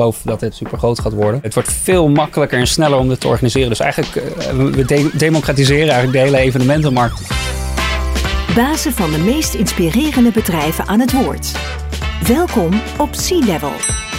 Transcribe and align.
geloof 0.00 0.20
dat 0.24 0.40
dit 0.40 0.54
super 0.54 0.78
groot 0.78 1.00
gaat 1.00 1.12
worden. 1.12 1.40
Het 1.42 1.54
wordt 1.54 1.72
veel 1.72 2.08
makkelijker 2.08 2.58
en 2.58 2.66
sneller 2.66 2.98
om 2.98 3.08
dit 3.08 3.20
te 3.20 3.28
organiseren. 3.28 3.68
Dus 3.68 3.80
eigenlijk, 3.80 4.14
uh, 4.14 4.72
we 4.72 4.84
de 4.84 5.10
democratiseren 5.12 5.88
eigenlijk 5.88 6.12
de 6.12 6.18
hele 6.18 6.38
evenementenmarkt. 6.38 7.20
Bazen 8.54 8.92
van 8.92 9.10
de 9.10 9.18
meest 9.18 9.54
inspirerende 9.54 10.30
bedrijven 10.30 10.86
aan 10.86 11.00
het 11.00 11.12
woord. 11.12 11.52
Welkom 12.26 12.80
op 12.98 13.08
Sea 13.14 13.38
Level. 13.38 14.09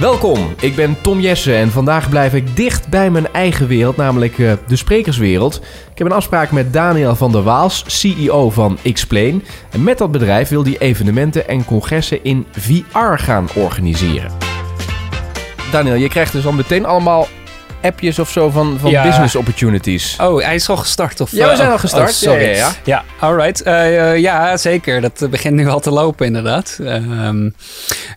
Welkom, 0.00 0.54
ik 0.60 0.74
ben 0.74 0.96
Tom 1.00 1.20
Jesse 1.20 1.54
en 1.54 1.70
vandaag 1.70 2.08
blijf 2.08 2.34
ik 2.34 2.56
dicht 2.56 2.88
bij 2.88 3.10
mijn 3.10 3.32
eigen 3.32 3.66
wereld, 3.66 3.96
namelijk 3.96 4.38
uh, 4.38 4.52
de 4.66 4.76
sprekerswereld. 4.76 5.56
Ik 5.90 5.98
heb 5.98 6.06
een 6.06 6.12
afspraak 6.12 6.50
met 6.50 6.72
Daniel 6.72 7.16
van 7.16 7.32
der 7.32 7.42
Waals, 7.42 7.84
CEO 7.86 8.50
van 8.50 8.78
Explain. 8.82 9.44
En 9.70 9.82
met 9.82 9.98
dat 9.98 10.10
bedrijf 10.10 10.48
wil 10.48 10.64
hij 10.64 10.78
evenementen 10.78 11.48
en 11.48 11.64
congressen 11.64 12.24
in 12.24 12.46
VR 12.50 13.16
gaan 13.16 13.48
organiseren. 13.54 14.30
Daniel, 15.70 15.94
je 15.94 16.08
krijgt 16.08 16.32
dus 16.32 16.46
al 16.46 16.52
meteen 16.52 16.84
allemaal 16.84 17.26
appjes 17.84 18.18
of 18.18 18.30
zo 18.30 18.50
van, 18.50 18.78
van 18.78 18.90
business 18.90 19.36
opportunities. 19.36 20.16
Oh, 20.20 20.42
hij 20.42 20.54
is 20.54 20.68
al 20.68 20.76
gestart? 20.76 21.20
Of, 21.20 21.30
ja, 21.30 21.50
we 21.50 21.56
zijn 21.56 21.70
al 21.70 21.78
gestart. 21.78 22.08
Oh, 22.08 22.14
sorry. 22.14 22.44
Ja, 22.44 22.50
ja. 22.50 22.72
ja 22.84 23.04
alright. 23.18 23.66
Uh, 23.66 24.18
ja, 24.18 24.56
zeker. 24.56 25.00
Dat 25.00 25.26
begint 25.30 25.54
nu 25.54 25.68
al 25.68 25.80
te 25.80 25.90
lopen 25.90 26.26
inderdaad. 26.26 26.78
Um, 26.80 27.54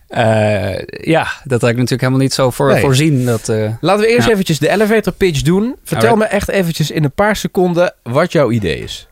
uh, 0.08 0.78
ja, 0.86 1.26
dat 1.44 1.60
had 1.60 1.70
ik 1.70 1.76
natuurlijk 1.76 2.00
helemaal 2.00 2.20
niet 2.20 2.32
zo 2.32 2.50
voor, 2.50 2.78
voorzien. 2.78 3.24
Dat, 3.24 3.48
uh, 3.48 3.70
Laten 3.80 4.04
we 4.04 4.10
eerst 4.10 4.26
ja. 4.26 4.32
eventjes 4.32 4.58
de 4.58 4.70
elevator 4.70 5.12
pitch 5.12 5.42
doen. 5.42 5.76
Vertel 5.84 6.16
me 6.16 6.24
echt 6.24 6.48
eventjes 6.48 6.90
in 6.90 7.04
een 7.04 7.12
paar 7.12 7.36
seconden 7.36 7.94
wat 8.02 8.32
jouw 8.32 8.50
idee 8.50 8.78
is. 8.78 9.08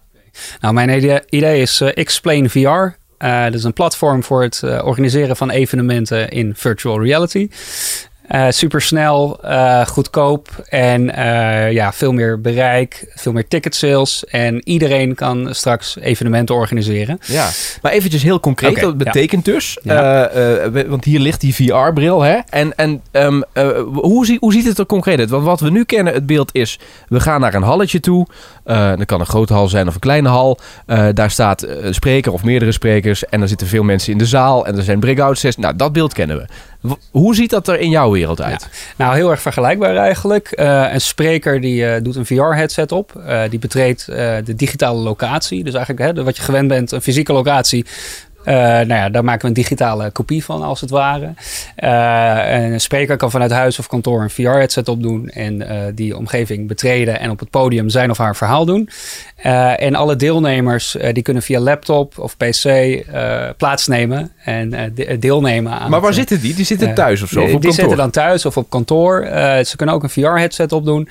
Nou, 0.60 0.74
mijn 0.74 0.90
idee, 0.90 1.20
idee 1.28 1.60
is 1.60 1.80
Explain 1.80 2.50
VR. 2.50 2.58
Uh, 3.18 3.44
dat 3.44 3.54
is 3.54 3.64
een 3.64 3.72
platform 3.72 4.22
voor 4.22 4.42
het 4.42 4.62
uh, 4.64 4.80
organiseren 4.84 5.36
van 5.36 5.50
evenementen 5.50 6.28
in 6.28 6.54
virtual 6.56 7.02
reality. 7.02 7.48
Uh, 8.30 8.46
supersnel, 8.48 9.38
uh, 9.44 9.86
goedkoop 9.86 10.48
en 10.68 11.02
uh, 11.02 11.72
ja, 11.72 11.92
veel 11.92 12.12
meer 12.12 12.40
bereik, 12.40 13.12
veel 13.14 13.32
meer 13.32 13.48
ticket 13.48 13.74
sales. 13.74 14.24
En 14.24 14.68
iedereen 14.68 15.14
kan 15.14 15.48
straks 15.54 15.96
evenementen 16.00 16.54
organiseren. 16.54 17.18
Ja, 17.26 17.48
maar 17.82 17.92
eventjes 17.92 18.22
heel 18.22 18.40
concreet, 18.40 18.70
okay, 18.70 18.82
dat 18.82 18.98
betekent 18.98 19.46
ja. 19.46 19.52
dus, 19.52 19.78
ja. 19.82 20.30
want 20.86 21.04
hier 21.04 21.20
ligt 21.20 21.40
die 21.40 21.54
VR-bril. 21.54 22.22
Hè? 22.22 22.38
En, 22.48 22.76
en 22.76 23.02
um, 23.12 23.44
hoe, 23.92 24.26
zie, 24.26 24.38
hoe 24.40 24.52
ziet 24.52 24.66
het 24.66 24.78
er 24.78 24.86
concreet 24.86 25.18
uit? 25.18 25.30
Want 25.30 25.44
wat 25.44 25.60
we 25.60 25.70
nu 25.70 25.84
kennen, 25.84 26.12
het 26.12 26.26
beeld 26.26 26.54
is, 26.54 26.78
we 27.08 27.20
gaan 27.20 27.40
naar 27.40 27.54
een 27.54 27.62
halletje 27.62 28.00
toe. 28.00 28.26
dat 28.64 29.04
kan 29.04 29.20
een 29.20 29.26
grote 29.26 29.52
hal 29.52 29.68
zijn 29.68 29.88
of 29.88 29.94
een 29.94 30.00
kleine 30.00 30.28
hal. 30.28 30.58
daar 31.12 31.30
staat 31.30 31.62
een 31.62 31.94
spreker 31.94 32.32
of 32.32 32.44
meerdere 32.44 32.72
sprekers. 32.72 33.24
En 33.24 33.42
er 33.42 33.48
zitten 33.48 33.66
veel 33.66 33.82
mensen 33.82 34.12
in 34.12 34.18
de 34.18 34.26
zaal. 34.26 34.66
En 34.66 34.76
er 34.76 34.82
zijn 34.82 35.00
breakout 35.00 35.38
sessies. 35.38 35.62
Nou, 35.64 35.76
dat 35.76 35.92
beeld 35.92 36.12
kennen 36.12 36.36
we. 36.36 36.46
Hoe 37.10 37.34
ziet 37.34 37.50
dat 37.50 37.68
er 37.68 37.78
in 37.78 37.90
jouw 37.90 38.10
wereld 38.10 38.40
uit? 38.40 38.68
Nou, 38.96 39.14
heel 39.14 39.30
erg 39.30 39.40
vergelijkbaar 39.40 39.96
eigenlijk. 39.96 40.52
Uh, 40.54 40.92
een 40.92 41.00
spreker 41.00 41.60
die 41.60 41.82
uh, 41.82 41.94
doet 42.02 42.16
een 42.16 42.26
VR-headset 42.26 42.92
op. 42.92 43.12
Uh, 43.16 43.42
die 43.50 43.58
betreedt 43.58 44.06
de 44.06 44.54
digitale 44.56 44.98
locatie. 44.98 45.64
Dus 45.64 45.74
eigenlijk 45.74 46.16
hè, 46.16 46.24
wat 46.24 46.36
je 46.36 46.42
gewend 46.42 46.68
bent, 46.68 46.92
een 46.92 47.02
fysieke 47.02 47.32
locatie. 47.32 47.86
Uh, 48.46 48.54
nou 48.54 48.94
ja, 48.94 49.08
daar 49.08 49.24
maken 49.24 49.42
we 49.42 49.48
een 49.48 49.62
digitale 49.62 50.10
kopie 50.10 50.44
van, 50.44 50.62
als 50.62 50.80
het 50.80 50.90
ware. 50.90 51.34
Uh, 51.78 52.70
een 52.72 52.80
spreker 52.80 53.16
kan 53.16 53.30
vanuit 53.30 53.50
huis 53.50 53.78
of 53.78 53.86
kantoor 53.86 54.22
een 54.22 54.30
VR-headset 54.30 54.88
opdoen 54.88 55.28
en 55.28 55.60
uh, 55.60 55.66
die 55.94 56.16
omgeving 56.16 56.68
betreden 56.68 57.20
en 57.20 57.30
op 57.30 57.38
het 57.38 57.50
podium 57.50 57.88
zijn 57.88 58.10
of 58.10 58.18
haar 58.18 58.36
verhaal 58.36 58.64
doen. 58.64 58.88
en 59.76 59.94
alle 59.94 60.16
deelnemers 60.16 60.96
die 61.12 61.22
kunnen 61.22 61.42
via 61.42 61.60
laptop 61.60 62.18
of 62.18 62.36
PC 62.36 62.96
plaatsnemen 63.56 64.32
en 64.44 64.92
de 64.94 65.18
deelnemen 65.18 65.72
aan. 65.72 65.90
Maar 65.90 66.00
waar 66.00 66.14
zitten 66.14 66.40
die? 66.40 66.54
Die 66.54 66.64
zitten 66.64 66.94
thuis 66.94 67.22
of 67.22 67.28
zo? 67.28 67.42
Of 67.42 67.52
op 67.52 67.62
die 67.62 67.72
zitten 67.72 67.96
dan 67.96 68.10
thuis 68.10 68.46
of 68.46 68.56
op 68.56 68.70
kantoor. 68.70 69.24
ze 69.64 69.72
kunnen 69.76 69.94
ook 69.94 70.02
een 70.02 70.10
VR-headset 70.10 70.72
opdoen. 70.72 71.08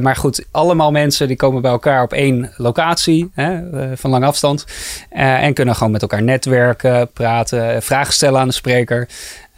maar 0.00 0.16
goed, 0.16 0.44
allemaal 0.50 0.90
mensen 0.90 1.28
die 1.28 1.36
komen 1.36 1.62
bij 1.62 1.70
elkaar 1.70 2.02
op 2.02 2.12
één 2.12 2.52
locatie 2.56 3.30
hè, 3.34 3.60
van 3.96 4.10
lange 4.10 4.26
afstand 4.26 4.66
en 5.10 5.54
kunnen 5.54 5.74
gewoon 5.74 5.92
met 5.92 6.02
elkaar 6.02 6.19
netwerken, 6.24 7.10
praten, 7.12 7.82
vragen 7.82 8.12
stellen 8.12 8.40
aan 8.40 8.48
de 8.48 8.54
spreker. 8.54 9.08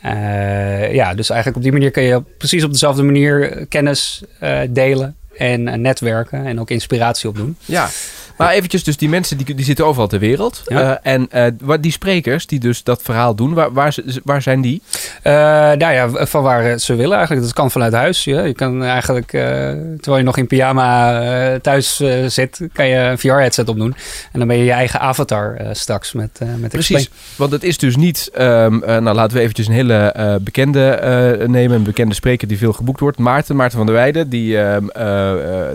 Uh, 0.04 0.94
ja, 0.94 1.14
dus 1.14 1.30
eigenlijk 1.30 1.56
op 1.56 1.62
die 1.62 1.72
manier 1.72 1.90
kun 1.90 2.02
je 2.02 2.22
precies 2.38 2.64
op 2.64 2.72
dezelfde 2.72 3.02
manier 3.02 3.66
kennis 3.66 4.22
uh, 4.42 4.58
delen 4.68 5.16
en 5.36 5.80
netwerken 5.80 6.46
en 6.46 6.60
ook 6.60 6.70
inspiratie 6.70 7.28
opdoen. 7.28 7.56
Ja, 7.64 7.88
maar 8.42 8.52
eventjes, 8.52 8.84
dus 8.84 8.96
die 8.96 9.08
mensen 9.08 9.36
die, 9.36 9.54
die 9.54 9.64
zitten 9.64 9.86
overal 9.86 10.08
ter 10.08 10.18
wereld. 10.18 10.62
Ja. 10.66 11.00
Uh, 11.04 11.12
en 11.12 11.28
uh, 11.64 11.74
die 11.80 11.92
sprekers 11.92 12.46
die 12.46 12.60
dus 12.60 12.82
dat 12.82 13.02
verhaal 13.02 13.34
doen, 13.34 13.54
waar, 13.54 13.72
waar, 13.72 13.94
waar 14.24 14.42
zijn 14.42 14.60
die? 14.60 14.82
Uh, 15.24 15.32
nou 15.32 15.92
ja, 15.92 16.08
van 16.26 16.42
waar 16.42 16.78
ze 16.78 16.94
willen 16.94 17.16
eigenlijk. 17.16 17.46
Dat 17.46 17.54
kan 17.54 17.70
vanuit 17.70 17.92
huis. 17.92 18.24
Ja. 18.24 18.42
Je 18.42 18.54
kan 18.54 18.84
eigenlijk, 18.84 19.28
terwijl 20.00 20.16
je 20.16 20.22
nog 20.22 20.36
in 20.36 20.46
pyjama 20.46 21.58
thuis 21.60 22.02
zit, 22.26 22.60
kan 22.72 22.86
je 22.86 22.96
een 22.96 23.18
VR-headset 23.18 23.68
opdoen. 23.68 23.94
En 24.32 24.38
dan 24.38 24.48
ben 24.48 24.56
je 24.56 24.64
je 24.64 24.72
eigen 24.72 25.00
avatar 25.00 25.58
straks 25.72 26.12
met, 26.12 26.40
met 26.56 26.70
Precies, 26.70 26.96
explain. 26.96 27.20
want 27.36 27.52
het 27.52 27.62
is 27.62 27.78
dus 27.78 27.96
niet... 27.96 28.30
Um, 28.38 28.78
nou, 28.78 29.12
laten 29.12 29.36
we 29.36 29.42
eventjes 29.42 29.66
een 29.66 29.72
hele 29.72 30.38
bekende 30.42 30.98
nemen. 31.46 31.76
Een 31.76 31.82
bekende 31.82 32.14
spreker 32.14 32.48
die 32.48 32.58
veel 32.58 32.72
geboekt 32.72 33.00
wordt. 33.00 33.18
Maarten, 33.18 33.56
Maarten 33.56 33.76
van 33.76 33.86
der 33.86 33.94
Weijden, 33.94 34.28
die 34.28 34.58
ehm, 34.58 34.86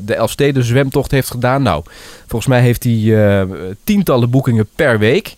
de 0.06 0.16
Elfsteden 0.16 0.64
zwemtocht 0.64 1.12
heeft 1.12 1.32
gedaan. 1.32 1.62
Nou, 1.62 1.84
volgens 2.28 2.48
mij 2.48 2.57
heeft 2.62 2.84
hij 2.84 2.94
uh, 2.94 3.42
tientallen 3.84 4.30
boekingen 4.30 4.68
per 4.76 5.00
week. 5.00 5.36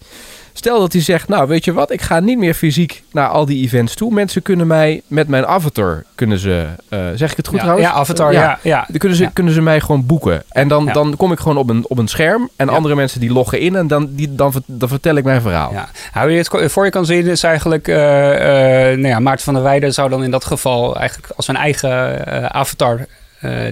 Stel 0.53 0.79
dat 0.79 0.93
hij 0.93 1.01
zegt, 1.01 1.27
nou 1.27 1.47
weet 1.47 1.65
je 1.65 1.73
wat, 1.73 1.91
ik 1.91 2.01
ga 2.01 2.19
niet 2.19 2.37
meer 2.37 2.53
fysiek 2.53 3.03
naar 3.11 3.27
al 3.27 3.45
die 3.45 3.63
events 3.63 3.95
toe. 3.95 4.13
Mensen 4.13 4.41
kunnen 4.41 4.67
mij 4.67 5.01
met 5.07 5.27
mijn 5.27 5.45
avatar, 5.45 6.03
kunnen 6.15 6.39
ze, 6.39 6.65
uh, 6.89 6.99
zeg 7.15 7.31
ik 7.31 7.37
het 7.37 7.47
goed 7.47 7.55
ja, 7.55 7.61
trouwens? 7.61 7.89
Ja, 7.89 7.95
avatar, 7.95 8.33
ja. 8.33 8.41
ja, 8.41 8.59
ja. 8.61 8.85
Dan 8.87 8.97
kunnen 8.97 9.17
ze, 9.17 9.29
kunnen 9.33 9.53
ze 9.53 9.61
mij 9.61 9.79
gewoon 9.79 10.05
boeken. 10.05 10.43
En 10.49 10.67
dan, 10.67 10.85
dan 10.85 11.15
kom 11.17 11.31
ik 11.31 11.39
gewoon 11.39 11.57
op 11.57 11.69
een, 11.69 11.85
op 11.87 11.97
een 11.97 12.07
scherm 12.07 12.49
en 12.55 12.69
andere 12.69 12.95
mensen 12.95 13.19
die 13.19 13.31
loggen 13.31 13.59
in 13.59 13.75
en 13.75 13.87
dan, 13.87 14.09
die, 14.11 14.35
dan, 14.35 14.53
dan 14.65 14.89
vertel 14.89 15.15
ik 15.15 15.23
mijn 15.23 15.41
verhaal. 15.41 15.71
Ja. 15.71 15.89
Hou 16.11 16.31
je 16.31 16.37
het 16.37 16.71
voor 16.71 16.85
je 16.85 16.91
kan 16.91 17.05
zien 17.05 17.27
is 17.27 17.43
eigenlijk, 17.43 17.87
uh, 17.87 17.95
nou 17.95 19.07
ja, 19.07 19.19
Maarten 19.19 19.45
van 19.45 19.53
der 19.53 19.63
Weijden 19.63 19.93
zou 19.93 20.09
dan 20.09 20.23
in 20.23 20.31
dat 20.31 20.45
geval 20.45 20.95
eigenlijk 20.95 21.33
als 21.35 21.45
zijn 21.45 21.57
eigen 21.57 22.53
avatar 22.53 23.05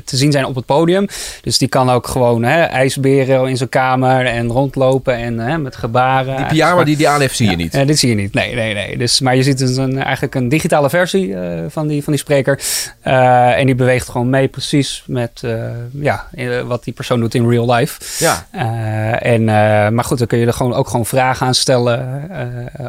te 0.03 0.17
zien 0.17 0.31
zijn 0.31 0.45
op 0.45 0.55
het 0.55 0.65
podium. 0.65 1.07
Dus 1.41 1.57
die 1.57 1.67
kan 1.67 1.89
ook 1.89 2.07
gewoon 2.07 2.43
hè, 2.43 2.63
ijsberen 2.63 3.47
in 3.47 3.57
zijn 3.57 3.69
kamer 3.69 4.25
en 4.25 4.47
rondlopen 4.47 5.15
en 5.15 5.39
hè, 5.39 5.57
met 5.57 5.75
gebaren. 5.75 6.37
Die 6.37 6.45
pyjama 6.45 6.83
die 6.83 6.97
die 6.97 7.07
aan 7.07 7.19
heeft, 7.19 7.35
zie 7.35 7.49
je 7.49 7.55
niet? 7.55 7.87
Dit 7.87 7.99
zie 7.99 8.09
je 8.09 8.15
niet, 8.15 8.33
nee, 8.33 8.55
nee, 8.55 8.73
nee. 8.73 8.97
Dus, 8.97 9.19
maar 9.19 9.35
je 9.35 9.43
ziet 9.43 9.57
dus 9.57 9.77
een, 9.77 10.01
eigenlijk 10.03 10.35
een 10.35 10.49
digitale 10.49 10.89
versie 10.89 11.27
uh, 11.27 11.39
van, 11.67 11.87
die, 11.87 12.03
van 12.03 12.13
die 12.13 12.21
spreker. 12.21 12.59
en 13.01 13.65
die 13.65 13.75
beweegt 13.75 14.09
gewoon 14.09 14.29
mee 14.29 14.47
precies 14.47 15.03
met 15.05 15.43
ja, 15.91 16.27
wat 16.65 16.83
die 16.83 16.93
persoon 16.93 17.19
doet 17.19 17.35
in 17.35 17.49
real 17.49 17.73
life. 17.73 18.23
Ja. 18.23 18.47
en, 19.19 19.43
maar 19.93 20.03
goed, 20.03 20.17
dan 20.17 20.27
kun 20.27 20.37
je 20.37 20.45
er 20.45 20.53
gewoon, 20.53 20.73
ook 20.73 20.87
gewoon 20.87 21.05
vragen 21.05 21.45
aan 21.45 21.55
stellen. 21.55 22.29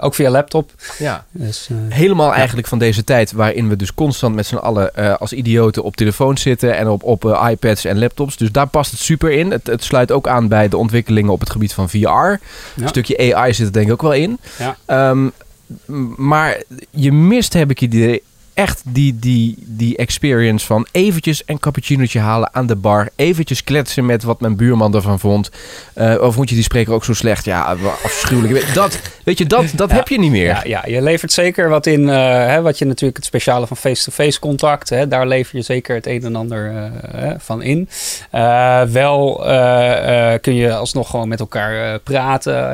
ook 0.01 0.15
via 0.15 0.31
laptop. 0.31 0.71
Ja. 0.99 1.25
Dus, 1.31 1.69
Helemaal 1.89 2.35
eigenlijk 2.35 2.69
van 2.69 2.79
deze 2.79 3.05
tijd 3.05 3.33
waarin 3.33 3.69
we 3.69 3.77
dus 3.77 3.95
constant 3.95 4.35
met 4.35 4.47
z'n 4.47 4.57
allen 4.57 5.19
als 5.19 5.33
idioten 5.33 5.83
op 5.83 5.97
telefoon 5.97 6.39
zitten 6.39 6.68
en 6.77 6.89
op, 6.89 7.03
op 7.03 7.25
uh, 7.25 7.47
iPads 7.51 7.85
en 7.85 7.99
laptops. 7.99 8.37
Dus 8.37 8.53
daar 8.53 8.67
past 8.67 8.91
het 8.91 9.01
super 9.01 9.31
in. 9.31 9.51
Het, 9.51 9.67
het, 9.67 9.85
sluit 9.85 10.13
ook 10.13 10.29
aan 10.29 10.49
bij 10.49 10.69
de 10.69 10.77
ontwikkelingen 10.77 11.33
op 11.33 11.41
het 11.41 11.51
gebied 11.51 11.73
van 11.73 11.89
VR. 11.89 11.99
Ja. 11.99 12.39
Een 12.77 12.89
stukje 12.89 13.35
AI 13.35 13.55
zit 13.55 13.67
er 13.67 13.73
denk 13.73 13.87
ik 13.87 13.93
ook 13.93 14.03
wel 14.03 14.13
in. 14.13 14.39
Ja. 14.59 15.11
Um, 15.11 15.33
maar 16.17 16.63
je 16.91 17.13
mist, 17.13 17.53
heb 17.53 17.71
ik 17.71 17.81
idee, 17.81 18.23
echt 18.59 18.83
die, 18.85 19.19
die, 19.19 19.55
die 19.59 19.97
experience 19.97 20.67
van 20.67 20.87
eventjes 20.93 21.43
een 21.47 21.59
cappuccinoetje 21.59 22.19
halen 22.19 22.55
aan 22.55 22.67
de 22.67 22.77
bar. 22.77 23.09
Eventjes 23.17 23.65
kletsen 23.65 24.07
met 24.07 24.23
wat 24.23 24.41
mijn 24.41 24.57
buurman 24.57 24.95
ervan 24.95 25.19
vond. 25.19 25.51
Uh, 25.95 26.21
of 26.21 26.35
vond 26.35 26.49
je 26.49 26.55
die 26.55 26.65
spreker 26.65 26.93
ook 26.93 27.05
zo 27.05 27.15
slecht? 27.15 27.45
Ja, 27.45 27.77
afschuwelijk. 28.05 28.75
Dat, 28.75 29.01
weet 29.25 29.39
je, 29.39 29.47
dat, 29.47 29.65
dat 29.75 29.93
heb 29.93 30.09
je 30.09 30.19
niet 30.19 30.31
meer. 30.31 30.47
Ja, 30.47 30.61
ja, 30.65 30.83
je 30.87 31.03
levert 31.03 31.33
zeker 31.33 31.69
wat 31.69 31.87
in. 31.87 32.01
Uh, 32.01 32.15
hè, 32.47 32.63
wat 32.63 32.79
je 32.79 32.85
natuurlijk 32.85 33.17
het 33.17 33.27
speciale 33.27 33.67
van 33.67 33.77
face-to-face 33.77 34.41
contact. 34.41 34.89
Hè, 34.89 35.09
daar 35.09 35.27
lever 35.27 35.57
je 35.57 35.63
zeker 35.63 35.95
het 35.95 36.07
een 36.07 36.25
en 36.25 36.37
ander 36.37 36.73
uh, 36.73 37.31
van 37.39 37.63
in. 37.63 37.89
wel 38.93 39.37
kun 40.41 40.55
je 40.55 40.75
alsnog 40.75 41.11
gewoon 41.11 41.29
met 41.29 41.41
elkaar 41.41 41.99
praten. 41.99 42.71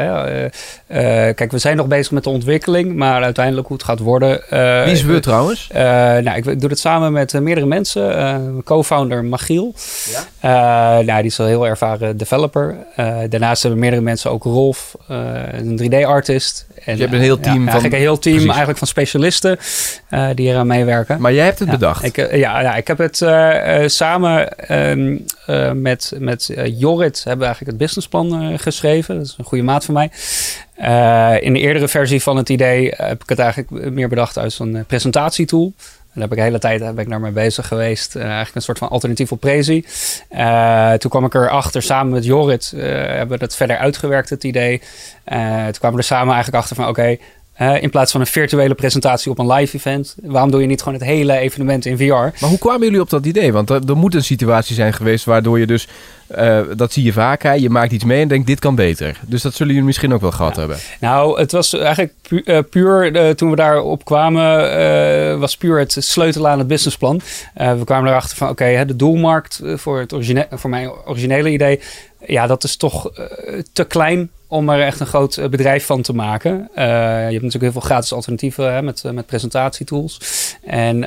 Hè. 0.87 1.33
kijk, 1.33 1.51
we 1.51 1.59
zijn 1.59 1.77
nog 1.77 1.87
bezig 1.87 2.13
met 2.13 2.25
de 2.25 2.31
ontwikkeling. 2.31 2.97
Maar 2.97 3.23
uiteindelijk 3.23 3.67
hoe 3.67 3.77
het 3.77 3.87
gaat 3.87 3.99
worden. 3.99 4.41
Wie 4.85 4.93
is 4.93 5.03
we 5.03 5.21
trouwens? 5.21 5.69
Uh, 5.75 5.81
nou, 6.25 6.37
ik 6.37 6.61
doe 6.61 6.71
het 6.71 6.79
samen 6.79 7.13
met 7.13 7.33
uh, 7.33 7.41
meerdere 7.41 7.67
mensen. 7.67 8.19
Uh, 8.19 8.63
co-founder 8.65 9.25
Magiel. 9.25 9.75
Ja? 10.41 11.01
nou, 11.01 11.17
die 11.17 11.31
is 11.31 11.41
al 11.41 11.47
heel 11.47 11.67
ervaren 11.67 12.17
developer. 12.17 12.77
daarnaast 13.29 13.63
hebben 13.63 13.81
meerdere 13.81 14.03
mensen 14.03 14.31
ook 14.31 14.43
Rolf, 14.43 14.95
een 15.09 15.81
3D-artist. 15.83 16.67
En, 16.85 16.97
je 16.97 17.03
hebt 17.03 17.15
een 17.15 17.21
heel 17.21 17.41
team 17.41 17.55
ja, 17.55 17.59
van... 17.59 17.67
Eigenlijk 17.67 17.95
een 17.95 18.01
heel 18.01 18.19
team 18.19 18.47
eigenlijk 18.47 18.79
van 18.79 18.87
specialisten 18.87 19.59
die 20.35 20.49
eraan 20.49 20.67
meewerken. 20.67 21.21
Maar 21.21 21.33
jij 21.33 21.45
hebt 21.45 21.59
het 21.59 21.69
ja, 21.69 21.75
bedacht? 21.75 22.05
Ik, 22.05 22.17
ja, 22.17 22.61
ja, 22.61 22.75
ik 22.75 22.87
heb 22.87 22.99
het 22.99 23.17
samen 23.93 24.49
um, 24.91 25.25
met, 25.75 26.13
met 26.19 26.51
Jorrit 26.65 27.17
hebben 27.17 27.39
we 27.39 27.45
eigenlijk 27.45 27.67
het 27.67 27.77
businessplan 27.77 28.59
geschreven. 28.59 29.17
Dat 29.17 29.27
is 29.27 29.35
een 29.39 29.45
goede 29.45 29.65
maat 29.65 29.85
van 29.85 29.95
mij. 29.95 30.11
in 31.41 31.53
de 31.53 31.61
eerdere 31.61 31.89
versie 31.89 32.23
van 32.23 32.37
het 32.37 32.49
idee 32.49 32.93
heb 32.97 33.23
ik 33.23 33.29
het 33.29 33.39
eigenlijk 33.39 33.91
meer 33.91 34.09
bedacht 34.09 34.39
uit 34.39 34.53
zo'n 34.53 34.85
presentatietool. 34.87 35.64
En 35.67 36.21
daar 36.21 36.29
heb 36.29 36.33
ik 36.33 36.39
de 36.39 36.45
hele 36.45 36.59
tijd 36.59 36.95
ben 36.95 37.05
ik 37.05 37.09
naar 37.09 37.21
mee 37.21 37.33
bezig 37.33 37.69
geweest. 37.69 38.17
eigenlijk 38.17 38.55
een 38.55 38.63
soort 38.63 38.79
van 38.79 38.89
alternatief 38.89 39.33
op 39.33 39.41
Prezi. 39.41 39.85
toen 40.99 41.11
kwam 41.11 41.25
ik 41.25 41.35
erachter, 41.35 41.83
samen 41.83 42.13
met 42.13 42.25
Jorrit 42.25 42.73
hebben 42.77 43.29
we 43.29 43.39
dat 43.39 43.57
verder 43.57 43.77
uitgewerkt, 43.77 44.31
het 44.31 44.45
idee. 44.45 44.79
toen 44.79 45.73
kwamen 45.73 45.93
we 45.93 45.97
er 45.97 46.05
samen 46.05 46.35
eigenlijk 46.35 46.63
achter 46.63 46.77
van 46.77 46.89
oké, 46.89 47.17
in 47.81 47.91
plaats 47.91 48.13
van 48.13 48.21
een 48.21 48.27
virtuele 48.27 48.75
presentatie 48.75 49.31
op 49.31 49.39
een 49.39 49.53
live 49.53 49.77
event. 49.77 50.15
Waarom 50.23 50.51
doe 50.51 50.61
je 50.61 50.67
niet 50.67 50.83
gewoon 50.83 50.99
het 50.99 51.09
hele 51.09 51.37
evenement 51.37 51.87
in 51.87 51.97
VR? 51.97 52.13
Maar 52.13 52.51
hoe 52.51 52.59
kwamen 52.59 52.83
jullie 52.83 53.01
op 53.01 53.11
dat 53.11 53.27
idee? 53.27 53.53
Want 53.53 53.71
er, 53.71 53.81
er 53.89 53.97
moet 53.97 54.15
een 54.15 54.25
situatie 54.25 54.75
zijn 54.75 54.93
geweest 54.93 55.25
waardoor 55.25 55.59
je 55.59 55.67
dus, 55.67 55.89
uh, 56.39 56.61
dat 56.77 56.93
zie 56.93 57.05
je 57.05 57.13
vaak, 57.13 57.43
hè, 57.43 57.53
je 57.53 57.71
maakt 57.71 57.93
iets 57.93 58.05
mee 58.05 58.21
en 58.21 58.29
denkt 58.29 58.47
dit 58.47 58.59
kan 58.59 58.75
beter. 58.75 59.21
Dus 59.27 59.43
dat 59.43 59.55
zullen 59.55 59.73
jullie 59.73 59.87
misschien 59.87 60.15
ook 60.15 60.21
wel 60.21 60.31
gehad 60.31 60.57
hebben. 60.57 60.77
Nou, 61.01 61.39
het 61.39 61.53
was 61.53 61.73
eigenlijk 61.73 62.13
eh, 62.45 62.59
puur, 62.71 63.17
uh, 63.17 63.31
toen 63.31 63.51
we 63.51 63.57
daarop 63.57 64.05
kwamen, 64.05 65.39
was 65.39 65.57
puur 65.57 65.79
het 65.79 65.97
sleutelen 65.99 66.51
aan 66.51 66.59
het 66.59 66.67
businessplan. 66.67 67.21
we 67.55 67.83
kwamen 67.85 68.11
erachter 68.11 68.37
van 68.37 68.49
oké, 68.49 68.85
de 68.87 68.97
doelmarkt 68.97 69.61
voor, 69.65 69.99
het 69.99 70.13
origine 70.13 70.47
voor 70.51 70.71
mijn 70.71 70.91
originele 71.05 71.51
idee, 71.51 71.81
ja, 72.27 72.47
dat 72.47 72.65
is 72.65 72.77
toch 72.77 73.11
te 73.73 73.85
klein 73.85 74.31
om 74.55 74.69
er 74.69 74.81
echt 74.81 75.01
een 75.01 75.07
groot 75.07 75.37
eh, 75.37 75.49
bedrijf 75.49 75.87
van 75.87 76.03
te 76.03 76.13
maken. 76.13 76.53
Uh, 76.53 76.85
je 76.85 77.33
hebt 77.33 77.33
natuurlijk 77.33 77.63
heel 77.63 77.73
veel 77.73 77.81
gratis 77.81 78.13
alternatieven 78.13 78.73
hè, 78.73 78.83
met, 78.83 79.05
eh, 79.05 79.13
met 79.13 79.27
presentatietools. 79.27 80.21
En 80.63 81.03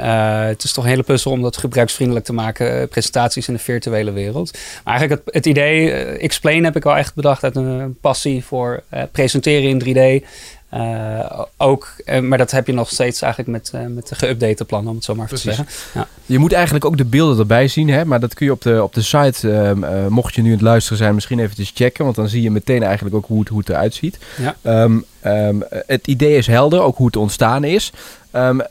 het 0.48 0.64
is 0.64 0.74
toch 0.74 0.84
een 0.84 0.90
hele 0.90 1.04
puzzel 1.04 1.32
om 1.32 1.42
dat 1.42 1.58
gebruiksvriendelijk 1.58 2.26
te 2.26 2.34
maken, 2.34 2.88
presentaties 2.88 3.48
in 3.48 3.54
de 3.54 3.60
virtuele 3.60 4.12
wereld. 4.12 4.52
Maar 4.54 4.94
eigenlijk 4.94 5.17
het, 5.26 5.34
het 5.36 5.46
idee, 5.46 5.92
Explain 6.18 6.64
heb 6.64 6.76
ik 6.76 6.86
al 6.86 6.98
echt 6.98 7.16
bedacht 7.16 7.44
uit 7.44 7.56
een 7.56 7.98
passie 8.02 8.44
voor 8.44 8.84
presenteren 9.12 9.70
in 9.70 10.22
3D. 10.22 10.26
Uh, 10.74 11.42
ook, 11.58 11.96
maar 12.22 12.38
dat 12.38 12.52
heb 12.52 12.68
je 12.68 12.74
nog 12.74 12.90
steeds 12.90 13.22
eigenlijk 13.22 13.52
met, 13.52 13.90
met 13.94 14.08
de 14.08 14.16
geüpdate 14.16 14.66
plannen, 14.66 14.90
om 14.90 14.96
het 14.96 15.06
zo 15.06 15.16
maar 15.16 15.28
te 15.28 15.38
zeggen. 15.38 15.68
Ja. 15.94 16.08
Je 16.26 16.40
moet 16.40 16.54
eigenlijk 16.54 16.86
ook 16.86 16.98
de 16.98 17.06
beelden 17.06 17.40
erbij 17.40 17.68
zien, 17.68 17.90
hè? 17.90 18.06
maar 18.06 18.20
dat 18.20 18.34
kun 18.34 18.46
je 18.46 18.52
op 18.52 18.62
de, 18.62 18.84
op 18.84 18.94
de 18.94 19.02
site, 19.02 19.52
ehm, 19.52 20.12
mocht 20.12 20.36
je 20.36 20.42
nu 20.42 20.48
aan 20.48 20.54
het 20.54 20.64
luisteren 20.64 20.98
zijn, 20.98 21.16
misschien 21.16 21.40
eventjes 21.40 21.72
checken. 21.76 22.04
Want 22.04 22.16
dan 22.16 22.30
zie 22.30 22.42
je 22.42 22.52
meteen 22.52 22.84
eigenlijk 22.84 23.16
ook 23.16 23.26
hoe 23.26 23.40
het, 23.40 23.50
hoe 23.50 23.60
het 23.60 23.70
eruit 23.70 23.94
ziet. 23.94 24.18
Ja. 24.38 24.84
Um, 24.84 25.06
um, 25.26 25.64
het 25.70 26.08
idee 26.08 26.38
is 26.38 26.48
helder, 26.48 26.82
ook 26.82 26.98
hoe 26.98 27.06
het 27.06 27.16
ontstaan 27.16 27.64
is. 27.64 27.92
Um, 28.38 28.62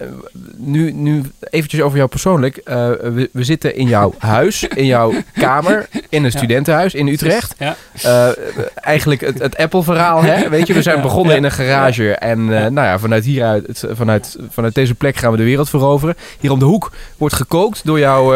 nu, 0.57 0.93
nu 0.93 1.23
eventjes 1.51 1.81
over 1.81 1.97
jou 1.97 2.09
persoonlijk. 2.09 2.57
Uh, 2.57 2.65
we, 2.89 3.29
we, 3.33 3.45
zitten 3.45 3.77
in 3.77 3.89
jouw 3.89 4.15
huis, 4.37 4.63
in 4.63 4.87
jouw 4.87 5.13
kamer, 5.35 5.89
in 6.09 6.25
een 6.25 6.31
studentenhuis 6.31 6.95
in 6.95 7.07
Utrecht. 7.07 7.55
Ja. 7.59 7.77
Uh, 8.05 8.29
eigenlijk 8.75 9.21
het, 9.21 9.39
het 9.39 9.57
Apple-verhaal, 9.57 10.23
hè? 10.23 10.49
Weet 10.49 10.67
je, 10.67 10.75
we 10.75 10.83
zijn 10.83 11.01
begonnen 11.01 11.33
ja. 11.33 11.39
in 11.39 11.45
een 11.45 11.51
garage. 11.51 12.15
En 12.15 12.39
uh, 12.41 12.49
nou 12.49 12.75
ja, 12.75 12.99
vanuit 12.99 13.25
hieruit, 13.25 13.85
vanuit, 13.91 14.37
vanuit 14.51 14.75
deze 14.75 14.95
plek 14.95 15.17
gaan 15.17 15.31
we 15.31 15.37
de 15.37 15.45
wereld 15.45 15.71
veroveren. 15.71 16.15
Hier 16.41 16.51
om 16.51 16.59
de 16.59 16.65
hoek 16.65 16.93
wordt 17.17 17.35
gekookt 17.35 17.81
door 17.85 17.99
jouw 17.99 18.33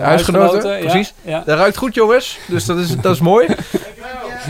huisgenoten. 0.00 0.78
Precies. 0.78 1.14
Dat 1.24 1.58
ruikt 1.58 1.76
goed, 1.76 1.94
jongens. 1.94 2.38
Dus 2.46 2.64
dat 2.64 2.78
is, 2.78 2.96
dat 2.96 3.14
is 3.14 3.20
mooi. 3.20 3.46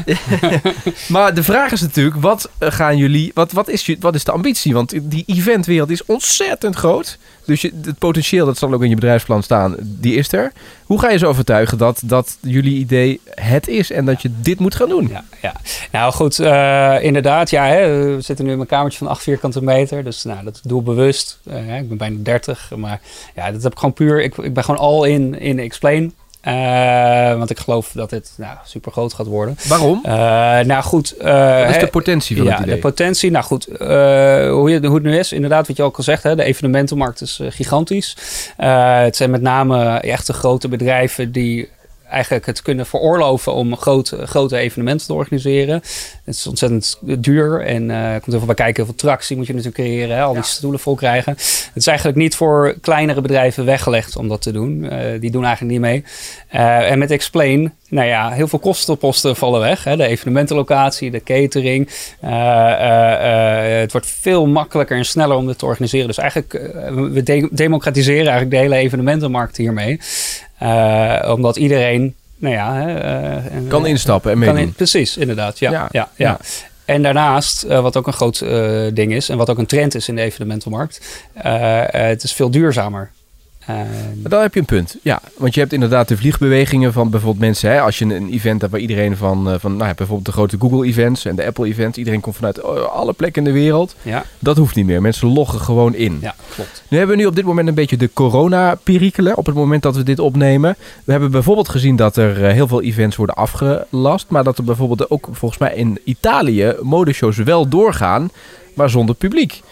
maar 1.09 1.35
de 1.35 1.43
vraag 1.43 1.73
is 1.73 1.81
natuurlijk, 1.81 2.17
wat 2.17 2.51
gaan 2.59 2.97
jullie, 2.97 3.31
wat, 3.35 3.53
wat, 3.53 3.69
is, 3.69 3.97
wat 4.01 4.15
is 4.15 4.25
de 4.25 4.33
ambitie? 4.33 4.75
Want 4.75 5.11
die 5.11 5.25
eventwereld 5.27 5.91
is 5.91 6.05
ontzettend 6.05 6.77
groot. 6.77 7.19
Dus 7.47 7.63
het 7.63 7.99
potentieel, 7.99 8.47
dat 8.47 8.59
zal 8.59 8.73
ook 8.73 8.83
in 8.83 8.89
je 8.89 8.95
bedrijfsplan 8.95 9.43
staan, 9.43 9.77
die 9.81 10.15
is 10.15 10.33
er. 10.33 10.53
Hoe 10.85 11.01
ga 11.01 11.11
je 11.11 11.19
ze 11.19 11.27
overtuigen 11.27 11.79
dat, 11.79 12.01
dat 12.05 12.37
jullie 12.41 12.79
idee 12.79 13.21
het 13.25 13.69
is 13.69 13.91
en 13.91 14.05
dat 14.05 14.23
je 14.23 14.31
dit 14.41 14.59
moet 14.59 14.75
gaan 14.75 14.89
doen? 14.89 15.09
Ja, 15.09 15.25
ja. 15.43 15.53
nou 15.93 16.13
goed, 16.13 16.39
uh, 16.39 17.03
inderdaad. 17.03 17.51
Ja, 17.51 17.67
hè, 17.67 18.15
we 18.15 18.21
zitten 18.21 18.45
nu 18.45 18.51
in 18.51 18.57
mijn 18.57 18.69
kamertje 18.69 18.99
van 18.99 19.09
8 19.09 19.23
vierkante 19.23 19.63
meter. 19.63 20.05
Dus 20.05 20.25
nou, 20.25 20.45
dat 20.45 20.61
doe 20.63 20.83
bewust. 20.83 21.39
Uh, 21.45 21.79
ik 21.79 21.89
ben 21.89 21.97
bijna 21.97 22.17
30. 22.23 22.73
Maar 22.77 23.01
ja, 23.35 23.51
dat 23.53 23.63
heb 23.63 23.73
ik 23.73 23.79
gewoon 23.79 23.95
puur. 23.95 24.23
Ik, 24.23 24.37
ik 24.37 24.55
ben 24.55 24.65
gewoon 24.65 24.81
al 24.81 25.05
in, 25.05 25.41
in 25.41 25.59
Explain. 25.59 26.15
Uh, 26.45 27.39
want 27.39 27.51
ik 27.51 27.59
geloof 27.59 27.91
dat 27.95 28.11
dit 28.11 28.33
nou, 28.37 28.57
super 28.65 28.93
groot 28.93 29.15
gaat 29.15 29.27
worden. 29.27 29.57
Waarom? 29.69 30.03
Uh, 30.07 30.13
nou 30.59 30.83
goed. 30.83 31.15
Uh, 31.19 31.61
wat 31.61 31.75
is 31.75 31.79
de 31.79 31.87
potentie 31.87 32.37
van 32.37 32.47
ja, 32.47 32.53
het 32.53 32.61
idee? 32.61 32.75
de 32.75 32.81
potentie. 32.81 33.31
Nou 33.31 33.45
goed, 33.45 33.65
hoe, 33.79 34.71
je, 34.71 34.87
hoe 34.87 34.95
het 34.95 35.03
nu 35.03 35.19
is. 35.19 35.33
Inderdaad, 35.33 35.67
wat 35.67 35.77
je 35.77 35.83
ook 35.83 35.97
al 35.97 36.03
zegt. 36.03 36.23
Hè, 36.23 36.37
de 36.37 36.45
evenementenmarkt 36.45 37.21
is 37.21 37.41
gigantisch. 37.49 38.17
het 38.57 39.17
zijn 39.17 39.31
met 39.31 39.43
name 39.43 39.99
echt 39.99 40.27
de 40.27 40.33
grote 40.33 40.69
bedrijven 40.69 41.33
die 41.33 41.69
eigenlijk 42.11 42.47
het 42.47 42.63
kunnen 42.63 42.87
veroorloven 42.87 43.53
om 43.53 43.77
grote, 43.77 44.27
grote 44.27 44.57
evenementen 44.57 45.07
te 45.07 45.15
organiseren. 45.15 45.75
Het 46.25 46.35
is 46.35 46.47
ontzettend 46.47 46.99
duur 47.01 47.61
en 47.61 47.89
uh, 47.89 48.11
komt 48.11 48.27
heel 48.27 48.39
veel 48.39 48.47
bij 48.47 48.55
kijken. 48.55 48.77
Heel 48.77 48.85
veel 48.85 48.95
tractie 48.95 49.37
moet 49.37 49.47
je 49.47 49.55
natuurlijk 49.55 49.83
creëren. 49.83 50.17
Hè? 50.17 50.23
Al 50.23 50.35
die 50.35 50.43
stoelen 50.43 50.81
vol 50.81 50.95
krijgen. 50.95 51.33
Het 51.33 51.73
is 51.75 51.87
eigenlijk 51.87 52.19
niet 52.19 52.35
voor 52.35 52.77
kleinere 52.81 53.21
bedrijven 53.21 53.65
weggelegd 53.65 54.17
om 54.17 54.29
dat 54.29 54.43
te 54.43 54.53
doen. 54.53 54.85
Uh, 54.85 55.21
die 55.21 55.31
doen 55.31 55.45
eigenlijk 55.45 55.73
niet 55.73 55.81
mee. 55.81 56.05
Uh, 56.55 56.91
en 56.91 56.99
met 56.99 57.11
Explain, 57.11 57.73
nou 57.89 58.07
ja, 58.07 58.31
heel 58.31 58.49
veel 58.49 58.59
kostenposten 58.59 59.37
vallen 59.37 59.61
weg. 59.61 59.85
Hè? 59.85 59.97
De 59.97 60.07
evenementenlocatie, 60.07 61.11
de 61.11 61.23
catering. 61.23 61.89
het 63.81 63.93
wordt 63.93 64.07
veel 64.07 64.47
makkelijker 64.47 64.97
en 64.97 65.05
sneller 65.05 65.37
om 65.37 65.47
dit 65.47 65.59
te 65.59 65.67
organiseren. 65.67 66.07
Dus 66.07 66.19
eigenlijk, 66.19 66.53
we 67.13 67.23
de 67.23 67.49
democratiseren 67.53 68.33
eigenlijk 68.33 68.51
de 68.51 68.57
hele 68.57 68.77
evenementenmarkt 68.77 69.57
hiermee. 69.57 70.01
Uh, 70.63 71.33
omdat 71.33 71.57
iedereen, 71.57 72.15
nou 72.37 72.55
ja... 72.55 72.89
Uh, 72.89 73.69
kan 73.69 73.87
instappen 73.87 74.33
en 74.33 74.39
meedoen. 74.39 74.59
In, 74.59 74.73
precies, 74.73 75.17
inderdaad. 75.17 75.59
Ja, 75.59 75.71
ja, 75.71 75.89
ja, 75.93 76.09
ja. 76.17 76.39
En 76.85 77.03
daarnaast, 77.03 77.65
uh, 77.65 77.81
wat 77.81 77.97
ook 77.97 78.07
een 78.07 78.13
groot 78.13 78.39
ding 78.95 79.13
is... 79.13 79.29
en 79.29 79.37
wat 79.37 79.51
ook 79.51 79.59
een 79.59 79.67
trend 79.67 79.95
is 79.95 80.09
in 80.09 80.17
de 80.17 80.23
evenementenmarkt... 80.23 81.25
het 81.91 82.23
is 82.23 82.33
veel 82.33 82.51
duurzamer. 82.51 83.11
Uh, 83.71 83.81
dan 84.17 84.41
heb 84.41 84.55
je 84.55 84.61
een 84.61 84.67
punt. 84.67 84.97
Ja, 85.03 85.21
want 85.37 85.55
je 85.55 85.61
hebt 85.61 85.73
inderdaad 85.73 86.09
de 86.09 86.17
vliegbewegingen 86.17 86.93
van 86.93 87.11
bijvoorbeeld 87.11 87.45
mensen. 87.45 87.71
Hè, 87.71 87.81
als 87.81 87.99
je 87.99 88.05
een 88.05 88.31
event 88.31 88.61
hebt 88.61 88.73
waar 88.73 88.81
iedereen 88.81 89.17
van, 89.17 89.53
uh, 89.53 89.55
van 89.59 89.77
nou, 89.77 89.95
bijvoorbeeld 89.95 90.27
de 90.27 90.33
grote 90.33 90.57
Google-events 90.59 91.25
en 91.25 91.37
de 91.37 91.47
Apple-events, 91.47 91.99
iedereen 91.99 92.21
komt 92.21 92.37
vanuit 92.37 92.61
oh, 92.63 92.95
alle 92.95 93.13
plekken 93.13 93.45
in 93.47 93.53
de 93.53 93.59
wereld. 93.61 93.95
Ja. 94.03 94.25
Dat 94.39 94.57
hoeft 94.57 94.75
niet 94.75 94.87
meer. 94.87 95.03
Mensen 95.03 95.29
loggen 95.29 95.61
gewoon 95.61 95.95
in. 95.95 96.19
Ja, 96.21 96.35
klopt. 96.55 96.83
Nu 96.89 96.99
hebben 96.99 97.17
we 97.17 97.23
nu 97.23 97.29
op 97.29 97.37
dit 97.37 97.45
moment 97.45 97.69
een 97.69 97.75
beetje 97.75 97.97
de 97.97 98.11
corona-perikelen 98.13 99.37
op 99.37 99.47
het 99.47 99.55
moment 99.55 99.83
dat 99.83 99.97
we 99.97 100.03
dit 100.03 100.19
opnemen. 100.19 100.77
We 101.05 101.13
hebben 101.13 101.31
bijvoorbeeld 101.31 101.69
gezien 101.69 101.97
dat 101.97 102.17
er 102.17 102.43
uh, 102.43 102.53
heel 102.53 102.69
veel 102.69 102.83
events 102.83 103.17
worden 103.17 103.37
afgelast, 103.37 104.27
maar 104.29 104.45
dat 104.45 104.59
er 104.59 104.65
bijvoorbeeld 104.65 105.11
ook 105.11 105.29
volgens 105.33 105.61
mij 105.61 105.75
in 105.75 106.01
Italië 106.05 106.75
modeshows 106.83 107.37
wel 107.37 107.69
doorgaan, 107.69 108.31
maar 108.75 108.91
zonder 108.91 109.15
publiek. 109.15 109.63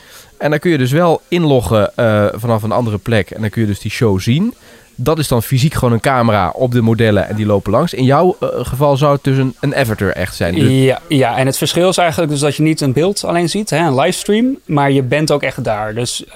En 0.44 0.50
dan 0.50 0.58
kun 0.58 0.70
je 0.70 0.78
dus 0.78 0.92
wel 0.92 1.20
inloggen 1.28 1.92
uh, 1.96 2.26
vanaf 2.32 2.62
een 2.62 2.72
andere 2.72 2.98
plek. 2.98 3.30
En 3.30 3.40
dan 3.40 3.50
kun 3.50 3.60
je 3.60 3.66
dus 3.66 3.80
die 3.80 3.90
show 3.90 4.20
zien. 4.20 4.54
Dat 4.96 5.18
is 5.18 5.28
dan 5.28 5.42
fysiek 5.42 5.74
gewoon 5.74 5.92
een 5.92 6.00
camera 6.00 6.50
op 6.50 6.72
de 6.72 6.80
modellen 6.80 7.28
en 7.28 7.36
die 7.36 7.46
lopen 7.46 7.72
langs. 7.72 7.94
In 7.94 8.04
jouw 8.04 8.36
uh, 8.40 8.48
geval 8.52 8.96
zou 8.96 9.14
het 9.14 9.24
dus 9.24 9.36
een, 9.36 9.54
een 9.60 9.74
avatar 9.74 10.08
echt 10.08 10.36
zijn. 10.36 10.54
Dus... 10.54 10.70
Ja, 10.70 11.00
ja, 11.08 11.36
en 11.36 11.46
het 11.46 11.56
verschil 11.56 11.88
is 11.88 11.96
eigenlijk 11.96 12.30
dus 12.30 12.40
dat 12.40 12.56
je 12.56 12.62
niet 12.62 12.80
een 12.80 12.92
beeld 12.92 13.24
alleen 13.24 13.48
ziet, 13.48 13.70
hè, 13.70 13.78
een 13.78 13.94
livestream, 13.94 14.58
maar 14.64 14.90
je 14.90 15.02
bent 15.02 15.30
ook 15.30 15.42
echt 15.42 15.64
daar. 15.64 15.94
Dus 15.94 16.24
uh, 16.28 16.34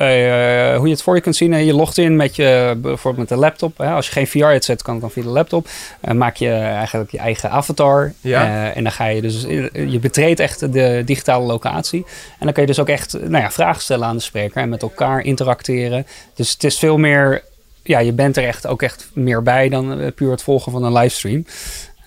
hoe 0.77 0.87
je 0.87 0.91
het 0.91 1.03
voor 1.03 1.15
je 1.15 1.21
kunt 1.21 1.37
zien, 1.37 1.65
je 1.65 1.75
logt 1.75 1.99
in 1.99 2.17
met 2.17 2.37
je, 2.37 2.79
bijvoorbeeld 2.83 3.29
met 3.29 3.39
de 3.39 3.45
laptop. 3.45 3.79
Hè, 3.79 3.91
als 3.91 4.07
je 4.07 4.13
geen 4.13 4.27
VR-headset 4.27 4.83
kan, 4.83 5.01
dan 5.01 5.11
via 5.11 5.23
de 5.23 5.29
laptop. 5.29 5.69
Uh, 6.09 6.15
maak 6.15 6.37
je 6.37 6.51
eigenlijk 6.53 7.11
je 7.11 7.19
eigen 7.19 7.51
avatar. 7.51 8.13
Ja. 8.21 8.73
en 8.73 8.83
dan 8.83 8.93
ga 8.93 9.07
je 9.07 9.21
dus, 9.21 9.43
je 9.73 9.99
betreedt 10.01 10.41
echt 10.41 10.73
de 10.73 11.03
digitale 11.05 11.47
locatie. 11.47 12.05
En 12.39 12.45
dan 12.45 12.53
kun 12.53 12.63
je 12.63 12.69
dus 12.69 12.81
ook 12.81 12.89
echt 12.89 13.13
nou 13.13 13.43
ja, 13.43 13.51
vragen 13.51 13.83
stellen 13.83 14.07
aan 14.07 14.17
de 14.17 14.23
spreker 14.23 14.63
en 14.63 14.69
met 14.69 14.83
elkaar 14.83 15.21
interacteren. 15.21 16.07
Dus 16.35 16.53
het 16.53 16.65
is 16.65 16.79
veel 16.79 16.99
meer 16.99 17.43
ja, 17.89 17.99
je 17.99 18.13
bent 18.13 18.37
er 18.37 18.45
echt 18.45 18.67
ook 18.67 18.83
echt 18.83 19.11
meer 19.13 19.43
bij 19.43 19.69
dan 19.69 20.01
uh, 20.01 20.07
puur 20.15 20.31
het 20.31 20.43
volgen 20.43 20.73
van 20.73 20.85
een 20.85 20.93
livestream. 20.93 21.45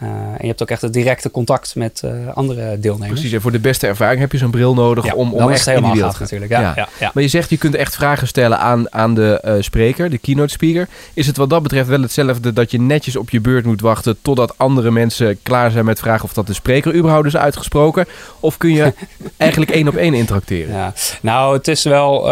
Uh, 0.03 0.09
en 0.09 0.37
je 0.39 0.47
hebt 0.47 0.61
ook 0.61 0.69
echt 0.69 0.81
het 0.81 0.93
directe 0.93 1.31
contact 1.31 1.75
met 1.75 2.01
uh, 2.05 2.11
andere 2.33 2.79
deelnemers. 2.79 3.11
Precies, 3.11 3.31
en 3.31 3.41
voor 3.41 3.51
de 3.51 3.59
beste 3.59 3.87
ervaring 3.87 4.19
heb 4.19 4.31
je 4.31 4.37
zo'n 4.37 4.51
bril 4.51 4.73
nodig 4.73 5.05
ja, 5.05 5.13
om, 5.13 5.33
om 5.33 5.49
echt 5.49 5.67
in 5.67 5.83
die 5.83 5.91
wereld 5.91 6.19
natuurlijk. 6.19 6.51
Ja, 6.51 6.61
ja. 6.61 6.87
Ja, 6.99 7.11
Maar 7.13 7.23
je 7.23 7.29
zegt 7.29 7.49
je 7.49 7.57
kunt 7.57 7.75
echt 7.75 7.95
vragen 7.95 8.27
stellen 8.27 8.59
aan, 8.59 8.93
aan 8.93 9.13
de 9.13 9.41
uh, 9.45 9.53
spreker, 9.59 10.09
de 10.09 10.17
keynote 10.17 10.51
speaker. 10.51 10.87
Is 11.13 11.27
het 11.27 11.37
wat 11.37 11.49
dat 11.49 11.63
betreft 11.63 11.87
wel 11.87 12.01
hetzelfde 12.01 12.53
dat 12.53 12.71
je 12.71 12.79
netjes 12.79 13.15
op 13.15 13.29
je 13.29 13.41
beurt 13.41 13.65
moet 13.65 13.81
wachten 13.81 14.17
totdat 14.21 14.57
andere 14.57 14.91
mensen 14.91 15.39
klaar 15.43 15.71
zijn 15.71 15.85
met 15.85 15.99
vragen 15.99 16.23
of 16.23 16.33
dat 16.33 16.47
de 16.47 16.53
spreker 16.53 16.95
überhaupt 16.95 17.27
is 17.27 17.37
uitgesproken? 17.37 18.05
Of 18.39 18.57
kun 18.57 18.71
je 18.73 18.93
eigenlijk 19.37 19.71
één 19.71 19.87
op 19.87 19.95
één 19.95 20.13
interacteren? 20.13 20.75
Ja. 20.75 20.93
Nou, 21.21 21.57
het 21.57 21.67
is 21.67 21.83
wel, 21.83 22.23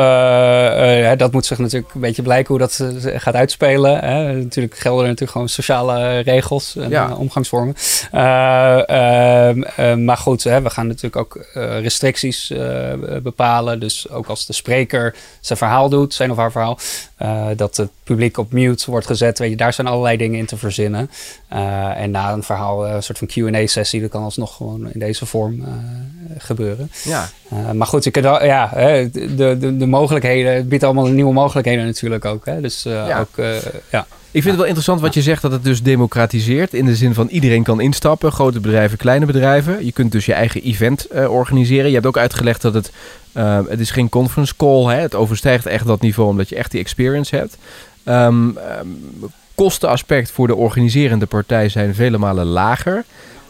dat 1.17 1.31
moet 1.31 1.45
zich 1.45 1.57
natuurlijk 1.57 1.93
een 1.93 2.01
beetje 2.01 2.21
blijken 2.21 2.47
hoe 2.47 2.59
dat 2.59 2.83
gaat 3.03 3.35
uitspelen. 3.35 3.99
Hè. 3.99 4.33
Natuurlijk 4.33 4.77
gelden 4.77 5.01
er 5.01 5.07
natuurlijk 5.07 5.31
gewoon 5.31 5.49
sociale 5.49 6.19
regels 6.19 6.75
en 6.75 7.13
omgangsvormen 7.15 7.58
platformen. 7.59 7.75
Uh, 8.11 10.05
maar 10.05 10.17
goed, 10.17 10.43
hè, 10.43 10.61
we 10.61 10.69
gaan 10.69 10.87
natuurlijk 10.87 11.15
ook 11.15 11.45
restricties 11.81 12.53
bepalen. 13.23 13.79
Dus 13.79 14.09
ook 14.09 14.27
als 14.27 14.45
de 14.45 14.53
spreker 14.53 15.15
zijn 15.39 15.57
verhaal 15.57 15.89
doet, 15.89 16.13
zijn 16.13 16.31
of 16.31 16.37
haar 16.37 16.51
verhaal, 16.51 16.79
dat 17.55 17.77
het 17.77 17.89
publiek 18.03 18.37
op 18.37 18.51
mute 18.51 18.91
wordt 18.91 19.05
gezet. 19.05 19.39
Weet 19.39 19.49
je, 19.49 19.55
daar 19.55 19.73
zijn 19.73 19.87
allerlei 19.87 20.17
dingen 20.17 20.39
in 20.39 20.45
te 20.45 20.57
verzinnen. 20.57 21.09
en 21.95 22.11
na 22.11 22.31
een 22.31 22.43
verhaal, 22.43 22.87
een 22.87 23.03
soort 23.03 23.17
van 23.17 23.27
QA-sessie, 23.27 24.01
dat 24.01 24.09
kan 24.09 24.23
alsnog 24.23 24.55
gewoon 24.55 24.91
in 24.91 24.99
deze 24.99 25.25
vorm 25.25 25.63
gebeuren. 26.37 26.91
Ja. 27.03 27.29
maar 27.73 27.87
goed, 27.87 28.03
je 28.03 28.11
kunt 28.11 28.25
wel, 28.25 28.43
ja, 28.45 28.69
de, 28.73 29.57
de, 29.59 29.77
de 29.77 29.85
mogelijkheden, 29.85 30.53
het 30.53 30.69
biedt 30.69 30.83
allemaal 30.83 31.07
nieuwe 31.07 31.33
mogelijkheden 31.33 31.85
natuurlijk 31.85 32.25
ook. 32.25 32.45
Hè? 32.45 32.61
Dus 32.61 32.83
ja. 32.83 33.19
ook, 33.19 33.45
ja. 33.91 34.07
Ik 34.31 34.41
vind 34.41 34.45
het 34.45 34.55
wel 34.55 34.65
interessant 34.65 35.01
wat 35.01 35.13
je 35.13 35.21
zegt 35.21 35.41
dat 35.41 35.51
het 35.51 35.63
dus 35.63 35.83
democratiseert. 35.83 36.73
In 36.73 36.85
de 36.85 36.95
zin 36.95 37.13
van 37.13 37.27
iedereen 37.27 37.63
kan 37.63 37.81
instappen. 37.81 38.31
Grote 38.31 38.59
bedrijven, 38.59 38.97
kleine 38.97 39.25
bedrijven. 39.25 39.85
Je 39.85 39.91
kunt 39.91 40.11
dus 40.11 40.25
je 40.25 40.33
eigen 40.33 40.61
event 40.61 41.07
uh, 41.13 41.31
organiseren. 41.31 41.87
Je 41.87 41.93
hebt 41.93 42.05
ook 42.05 42.17
uitgelegd 42.17 42.61
dat 42.61 42.73
het, 42.73 42.91
uh, 43.33 43.59
het 43.67 43.79
is 43.79 43.91
geen 43.91 44.09
conference 44.09 44.55
call. 44.57 44.85
Hè? 44.85 45.01
Het 45.01 45.15
overstijgt 45.15 45.65
echt 45.65 45.85
dat 45.85 46.01
niveau 46.01 46.29
omdat 46.29 46.49
je 46.49 46.55
echt 46.55 46.71
die 46.71 46.79
experience 46.79 47.35
hebt. 47.35 47.57
Um, 48.05 48.57
um, 48.57 48.57
kostenaspect 49.55 50.31
voor 50.31 50.47
de 50.47 50.55
organiserende 50.55 51.25
partij 51.25 51.69
zijn 51.69 51.95
vele 51.95 52.17
malen 52.17 52.45
lager. 52.45 53.03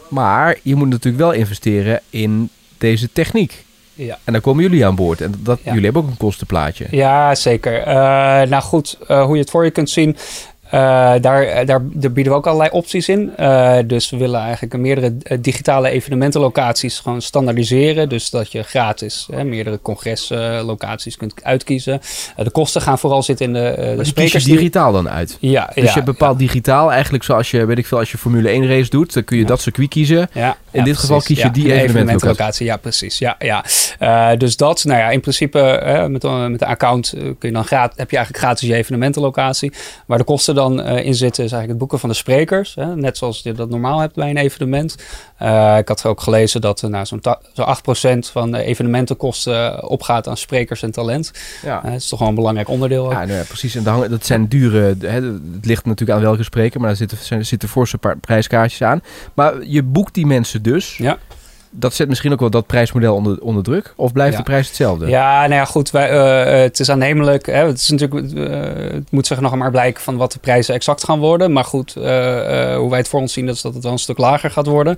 Maar 0.08 0.58
je 0.62 0.74
moet 0.74 0.88
natuurlijk 0.88 1.22
wel 1.22 1.32
investeren 1.32 2.00
in 2.10 2.50
deze 2.80 3.12
techniek. 3.12 3.64
Ja. 3.94 4.18
En 4.24 4.32
dan 4.32 4.42
komen 4.42 4.62
jullie 4.62 4.86
aan 4.86 4.94
boord. 4.94 5.20
En 5.20 5.34
dat, 5.38 5.60
jullie 5.64 5.84
hebben 5.84 6.02
ook 6.02 6.08
een 6.08 6.16
kostenplaatje. 6.16 6.86
Ja, 6.90 7.34
zeker. 7.34 7.78
Uh, 7.80 7.94
nou 8.48 8.62
goed, 8.62 8.98
uh, 9.08 9.24
hoe 9.24 9.34
je 9.34 9.40
het 9.40 9.50
voor 9.50 9.64
je 9.64 9.70
kunt 9.70 9.90
zien. 9.90 10.16
Uh, 10.74 10.80
daar, 11.20 11.66
daar, 11.66 11.80
daar, 11.82 12.12
bieden 12.12 12.32
we 12.32 12.38
ook 12.38 12.46
allerlei 12.46 12.70
opties 12.72 13.08
in. 13.08 13.32
Uh, 13.40 13.78
dus 13.86 14.10
we 14.10 14.16
willen 14.16 14.40
eigenlijk 14.40 14.76
meerdere 14.76 15.14
eh, 15.22 15.38
digitale 15.40 15.90
evenementenlocaties 15.90 16.98
gewoon 16.98 17.22
standaardiseren. 17.22 18.08
Dus 18.08 18.30
dat 18.30 18.52
je 18.52 18.62
gratis 18.62 19.28
hè, 19.30 19.44
meerdere 19.44 19.78
congreslocaties 19.82 21.16
kunt 21.16 21.44
uitkiezen. 21.44 22.00
de 22.36 22.50
kosten 22.50 22.82
gaan 22.82 22.98
vooral 22.98 23.22
zitten 23.22 23.46
in 23.46 23.52
de, 23.52 23.94
de 23.96 24.04
sprekers. 24.04 24.44
je 24.44 24.50
digitaal 24.50 24.92
dan 24.92 25.08
uit? 25.08 25.36
Ja. 25.40 25.70
Dus 25.74 25.94
je 25.94 26.02
bepaalt 26.02 26.38
digitaal 26.38 26.92
eigenlijk 26.92 27.24
zoals 27.24 27.50
je, 27.50 27.64
weet 27.64 27.78
ik 27.78 27.86
veel, 27.86 27.98
als 27.98 28.10
je 28.10 28.18
Formule 28.18 28.48
1 28.48 28.68
race 28.68 28.90
doet, 28.90 29.12
dan 29.14 29.24
kun 29.24 29.38
je 29.38 29.44
dat 29.44 29.60
circuit 29.60 29.88
kiezen. 29.88 30.28
Ja. 30.32 30.56
In 30.70 30.84
dit 30.84 30.96
geval 30.96 31.20
kies 31.20 31.42
je 31.42 31.50
die 31.50 31.72
evenementenlocatie. 31.72 32.66
Ja, 32.66 32.76
precies. 32.76 33.18
Ja, 33.18 33.36
ja. 33.38 34.36
dus 34.36 34.56
dat, 34.56 34.84
nou 34.84 34.98
ja, 34.98 35.10
in 35.10 35.20
principe 35.20 35.58
met, 36.08 36.22
met 36.22 36.62
een 36.62 36.68
account 36.68 37.10
kun 37.10 37.48
je 37.48 37.52
dan 37.52 37.64
gratis, 37.64 37.96
heb 37.96 38.10
je 38.10 38.16
eigenlijk 38.16 38.44
gratis 38.44 38.68
je 38.68 38.74
evenementenlocatie. 38.74 39.72
Maar 40.06 40.18
de 40.18 40.24
kosten 40.24 40.54
dan 40.60 40.80
uh, 40.80 41.04
in 41.04 41.14
zitten 41.14 41.44
is 41.44 41.52
eigenlijk 41.52 41.68
het 41.68 41.78
boeken 41.78 41.98
van 41.98 42.08
de 42.08 42.14
sprekers. 42.14 42.74
Hè? 42.74 42.96
Net 42.96 43.16
zoals 43.16 43.40
je 43.42 43.52
dat 43.52 43.68
normaal 43.68 44.00
hebt 44.00 44.14
bij 44.14 44.30
een 44.30 44.36
evenement. 44.36 44.96
Uh, 45.42 45.76
ik 45.78 45.88
had 45.88 46.04
ook 46.04 46.20
gelezen 46.20 46.60
dat 46.60 46.82
uh, 46.82 46.90
nou, 46.90 47.06
zo'n 47.06 47.20
zo 47.52 47.64
8% 48.14 48.18
van 48.18 48.50
de 48.50 48.62
evenementenkosten 48.62 49.88
opgaat 49.88 50.28
aan 50.28 50.36
sprekers 50.36 50.82
en 50.82 50.90
talent. 50.90 51.32
Ja. 51.62 51.80
dat 51.80 51.92
is 51.92 52.08
toch 52.08 52.18
wel 52.18 52.28
een 52.28 52.34
belangrijk 52.34 52.68
onderdeel. 52.68 53.04
Ook. 53.04 53.12
Ja, 53.12 53.24
nou 53.24 53.38
ja 53.38 53.42
precies. 53.42 53.74
En 53.74 53.82
dan, 53.82 54.08
dat 54.08 54.26
zijn 54.26 54.48
dure... 54.48 54.96
Hè, 54.98 55.22
het 55.22 55.66
ligt 55.66 55.84
natuurlijk 55.84 56.18
aan 56.18 56.24
welke 56.24 56.42
spreker, 56.42 56.80
maar 56.80 56.88
daar 56.88 57.08
zitten, 57.08 57.46
zitten 57.46 57.68
forse 57.68 57.98
prijskaartjes 58.20 58.82
aan. 58.82 59.02
Maar 59.34 59.64
je 59.64 59.82
boekt 59.82 60.14
die 60.14 60.26
mensen 60.26 60.62
dus. 60.62 60.96
Ja 60.96 61.18
dat 61.70 61.94
zet 61.94 62.08
misschien 62.08 62.32
ook 62.32 62.40
wel 62.40 62.50
dat 62.50 62.66
prijsmodel 62.66 63.14
onder, 63.14 63.40
onder 63.40 63.62
druk? 63.62 63.92
Of 63.96 64.12
blijft 64.12 64.36
de 64.36 64.42
prijs 64.42 64.66
hetzelfde? 64.66 65.06
Ja, 65.06 65.40
nou 65.40 65.54
ja, 65.54 65.64
goed. 65.64 65.90
Wij, 65.90 66.12
uh, 66.12 66.62
het 66.62 66.80
is 66.80 66.90
aannemelijk. 66.90 67.46
Hè, 67.46 67.66
het, 67.66 67.78
is 67.78 67.88
natuurlijk, 67.88 68.32
uh, 68.32 68.92
het 68.92 69.10
moet 69.10 69.26
zich 69.26 69.40
nog 69.40 69.54
maar 69.54 69.70
blijken 69.70 70.02
van 70.02 70.16
wat 70.16 70.32
de 70.32 70.38
prijzen 70.38 70.74
exact 70.74 71.04
gaan 71.04 71.18
worden. 71.18 71.52
Maar 71.52 71.64
goed, 71.64 71.96
uh, 71.96 72.04
hoe 72.76 72.90
wij 72.90 72.98
het 72.98 73.08
voor 73.08 73.20
ons 73.20 73.32
zien, 73.32 73.46
dat 73.46 73.54
is 73.54 73.62
dat 73.62 73.74
het 73.74 73.82
wel 73.82 73.92
een 73.92 73.98
stuk 73.98 74.18
lager 74.18 74.50
gaat 74.50 74.66
worden. 74.66 74.96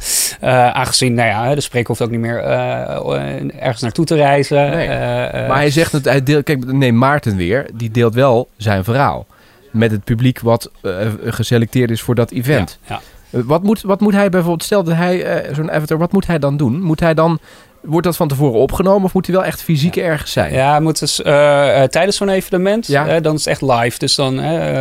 aangezien, 0.73 1.15
nou 1.15 1.29
ja, 1.29 1.55
de 1.55 1.61
spreker 1.61 1.89
hoeft 1.89 2.03
ook 2.03 2.11
niet 2.11 2.21
meer 2.21 2.43
ergens 3.59 3.81
naartoe 3.81 4.05
te 4.05 4.15
reizen. 4.15 4.71
Nee. 4.71 4.89
maar 5.49 5.57
hij 5.57 5.71
zegt 5.71 5.93
het, 5.93 6.05
hij 6.05 6.23
deelt, 6.23 6.45
kijk, 6.45 6.73
neem 6.73 6.99
Maarten 6.99 7.37
weer. 7.37 7.67
Die 7.75 7.91
deelt 7.91 8.15
wel 8.15 8.49
zijn 8.57 8.85
verhaal. 8.85 9.27
Met 9.71 9.91
het 9.91 10.05
publiek 10.05 10.41
wat 10.41 10.71
geselecteerd 11.25 11.91
is 11.91 12.03
voor 12.03 12.15
dat 12.15 12.31
event. 12.31 12.79
Ja, 12.87 12.95
ja. 12.95 13.01
Wat 13.33 13.63
moet, 13.63 13.83
wat 13.83 14.01
moet 14.01 14.13
hij 14.13 14.29
bijvoorbeeld, 14.29 14.63
stel 14.63 14.85
dat 14.85 14.95
hij 14.95 15.47
uh, 15.47 15.55
zo'n 15.55 15.71
avatar, 15.71 15.99
wat 15.99 16.13
moet 16.13 16.27
hij 16.27 16.39
dan 16.39 16.57
doen? 16.57 16.83
Moet 16.83 17.01
hij 17.01 17.15
dan, 17.15 17.39
wordt 17.81 18.07
dat 18.07 18.17
van 18.17 18.29
tevoren 18.29 18.61
opgenomen 18.61 19.05
of 19.05 19.15
moet 19.15 19.27
hij 19.27 19.35
wel 19.35 19.45
echt 19.45 19.63
fysiek 19.63 19.97
ergens 19.97 20.33
zijn? 20.33 20.53
Ja, 20.53 20.81
moet 20.81 20.99
dus 20.99 21.21
uh, 21.21 21.25
tijdens 21.83 22.17
zo'n 22.17 22.29
evenement, 22.29 22.87
ja. 22.87 23.21
dan 23.21 23.35
is 23.35 23.45
het 23.45 23.61
echt 23.61 23.73
live. 23.73 23.99
Dus 23.99 24.15
dan, 24.15 24.35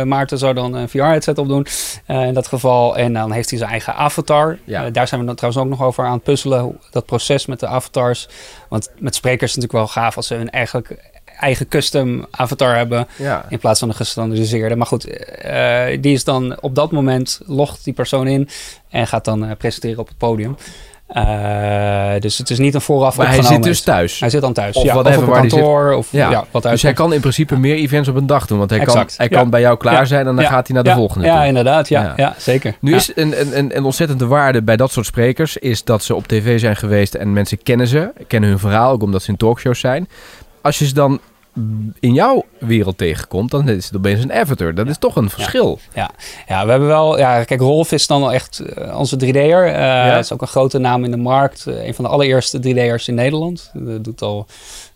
Maarten 0.08 0.38
zou 0.38 0.54
dan 0.54 0.74
een 0.74 0.88
VR-headset 0.88 1.38
opdoen 1.38 1.66
in 2.06 2.34
dat 2.34 2.46
geval. 2.46 2.96
En 2.96 3.12
dan 3.12 3.32
heeft 3.32 3.50
hij 3.50 3.58
zijn 3.58 3.70
eigen 3.70 3.94
avatar. 3.94 4.58
Ja. 4.64 4.90
daar 4.90 5.08
zijn 5.08 5.20
we 5.20 5.26
dan 5.26 5.36
trouwens 5.36 5.64
ook 5.64 5.70
nog 5.70 5.82
over 5.82 6.04
aan 6.04 6.12
het 6.12 6.22
puzzelen, 6.22 6.78
dat 6.90 7.06
proces 7.06 7.46
met 7.46 7.60
de 7.60 7.66
avatars. 7.66 8.28
Want 8.68 8.90
met 8.98 9.14
sprekers 9.14 9.50
is 9.50 9.62
het 9.62 9.62
natuurlijk 9.62 9.94
wel 9.94 10.02
gaaf 10.02 10.16
als 10.16 10.26
ze 10.26 10.34
hun 10.34 10.50
eigenlijk 10.50 11.10
eigen 11.42 11.68
custom 11.68 12.26
avatar 12.30 12.76
hebben. 12.76 13.06
In 13.48 13.58
plaats 13.58 13.78
van 13.78 13.88
een 13.88 13.94
gestandardiseerde. 13.94 14.76
Maar 14.76 14.86
goed, 14.86 15.08
uh, 15.08 15.84
die 16.00 16.12
is 16.12 16.24
dan 16.24 16.56
op 16.60 16.74
dat 16.74 16.92
moment 16.92 17.40
logt 17.46 17.84
die 17.84 17.92
persoon 17.92 18.26
in 18.26 18.48
en 18.88 19.06
gaat 19.06 19.24
dan 19.24 19.44
uh, 19.44 19.50
presenteren 19.58 19.98
op 19.98 20.08
het 20.08 20.16
podium. 20.16 20.56
Uh, 21.16 22.20
dus 22.20 22.38
het 22.38 22.50
is 22.50 22.58
niet 22.58 22.74
een 22.74 22.80
vooraf 22.80 23.16
maar 23.16 23.28
hij 23.28 23.42
zit 23.42 23.62
dus 23.62 23.80
thuis? 23.80 24.20
Hij 24.20 24.30
zit 24.30 24.40
dan 24.40 24.52
thuis, 24.52 24.76
of 24.76 24.84
ja. 24.84 24.98
Of 24.98 25.16
op 25.16 25.32
kantoor, 25.32 25.92
of 25.92 26.12
ja. 26.12 26.30
ja 26.30 26.44
wat 26.50 26.62
Dus 26.62 26.82
hij 26.82 26.92
kan 26.92 27.12
in 27.12 27.20
principe 27.20 27.56
meer 27.56 27.74
events 27.74 28.08
op 28.08 28.16
een 28.16 28.26
dag 28.26 28.46
doen. 28.46 28.58
Want 28.58 28.70
hij 28.70 28.80
kan, 28.80 29.08
hij 29.16 29.28
kan 29.28 29.50
bij 29.50 29.60
jou 29.60 29.76
klaar 29.76 30.06
zijn 30.06 30.26
en 30.26 30.36
dan 30.36 30.44
gaat 30.44 30.66
hij 30.66 30.74
naar 30.74 30.84
de 30.84 31.00
volgende 31.00 31.26
Ja, 31.26 31.44
inderdaad. 31.44 31.88
Ja, 31.88 32.12
ja. 32.16 32.34
zeker. 32.38 32.74
Nu 32.80 32.94
is 32.94 33.12
een, 33.14 33.58
een, 33.58 33.76
een 33.76 33.84
ontzettende 33.84 34.26
waarde 34.26 34.62
bij 34.62 34.76
dat 34.76 34.92
soort 34.92 35.06
sprekers... 35.06 35.56
is 35.56 35.84
dat 35.84 36.02
ze 36.02 36.14
op 36.14 36.26
tv 36.26 36.60
zijn 36.60 36.76
geweest 36.76 37.14
en 37.14 37.32
mensen 37.32 37.62
kennen 37.62 37.86
ze. 37.86 38.12
Kennen 38.26 38.50
hun 38.50 38.58
verhaal, 38.58 38.92
ook 38.92 39.02
omdat 39.02 39.22
ze 39.22 39.30
in 39.30 39.36
talkshows 39.36 39.80
zijn. 39.80 40.08
Als 40.62 40.78
je 40.78 40.86
ze 40.86 40.94
dan 40.94 41.20
in 42.00 42.14
jouw 42.14 42.44
wereld 42.58 42.98
tegenkomt, 42.98 43.50
dan 43.50 43.68
is 43.68 43.86
het 43.86 43.96
opeens 43.96 44.22
een 44.22 44.32
avatar. 44.32 44.74
Dat 44.74 44.88
is 44.88 44.98
toch 44.98 45.16
een 45.16 45.30
verschil. 45.30 45.78
Ja. 45.94 46.10
ja, 46.46 46.64
we 46.64 46.70
hebben 46.70 46.88
wel... 46.88 47.18
Ja, 47.18 47.44
kijk, 47.44 47.60
Rolf 47.60 47.92
is 47.92 48.06
dan 48.06 48.20
wel 48.20 48.32
echt 48.32 48.62
uh, 48.78 48.98
onze 48.98 49.16
3D'er. 49.16 49.66
Uh, 49.66 49.74
ja. 49.74 50.18
is 50.18 50.32
ook 50.32 50.40
een 50.40 50.46
grote 50.46 50.78
naam 50.78 51.04
in 51.04 51.10
de 51.10 51.16
markt. 51.16 51.64
Uh, 51.68 51.86
een 51.86 51.94
van 51.94 52.04
de 52.04 52.10
allereerste 52.10 52.58
3D'ers 52.58 53.04
in 53.04 53.14
Nederland. 53.14 53.70
Dat 53.74 54.04
doet 54.04 54.22
al 54.22 54.46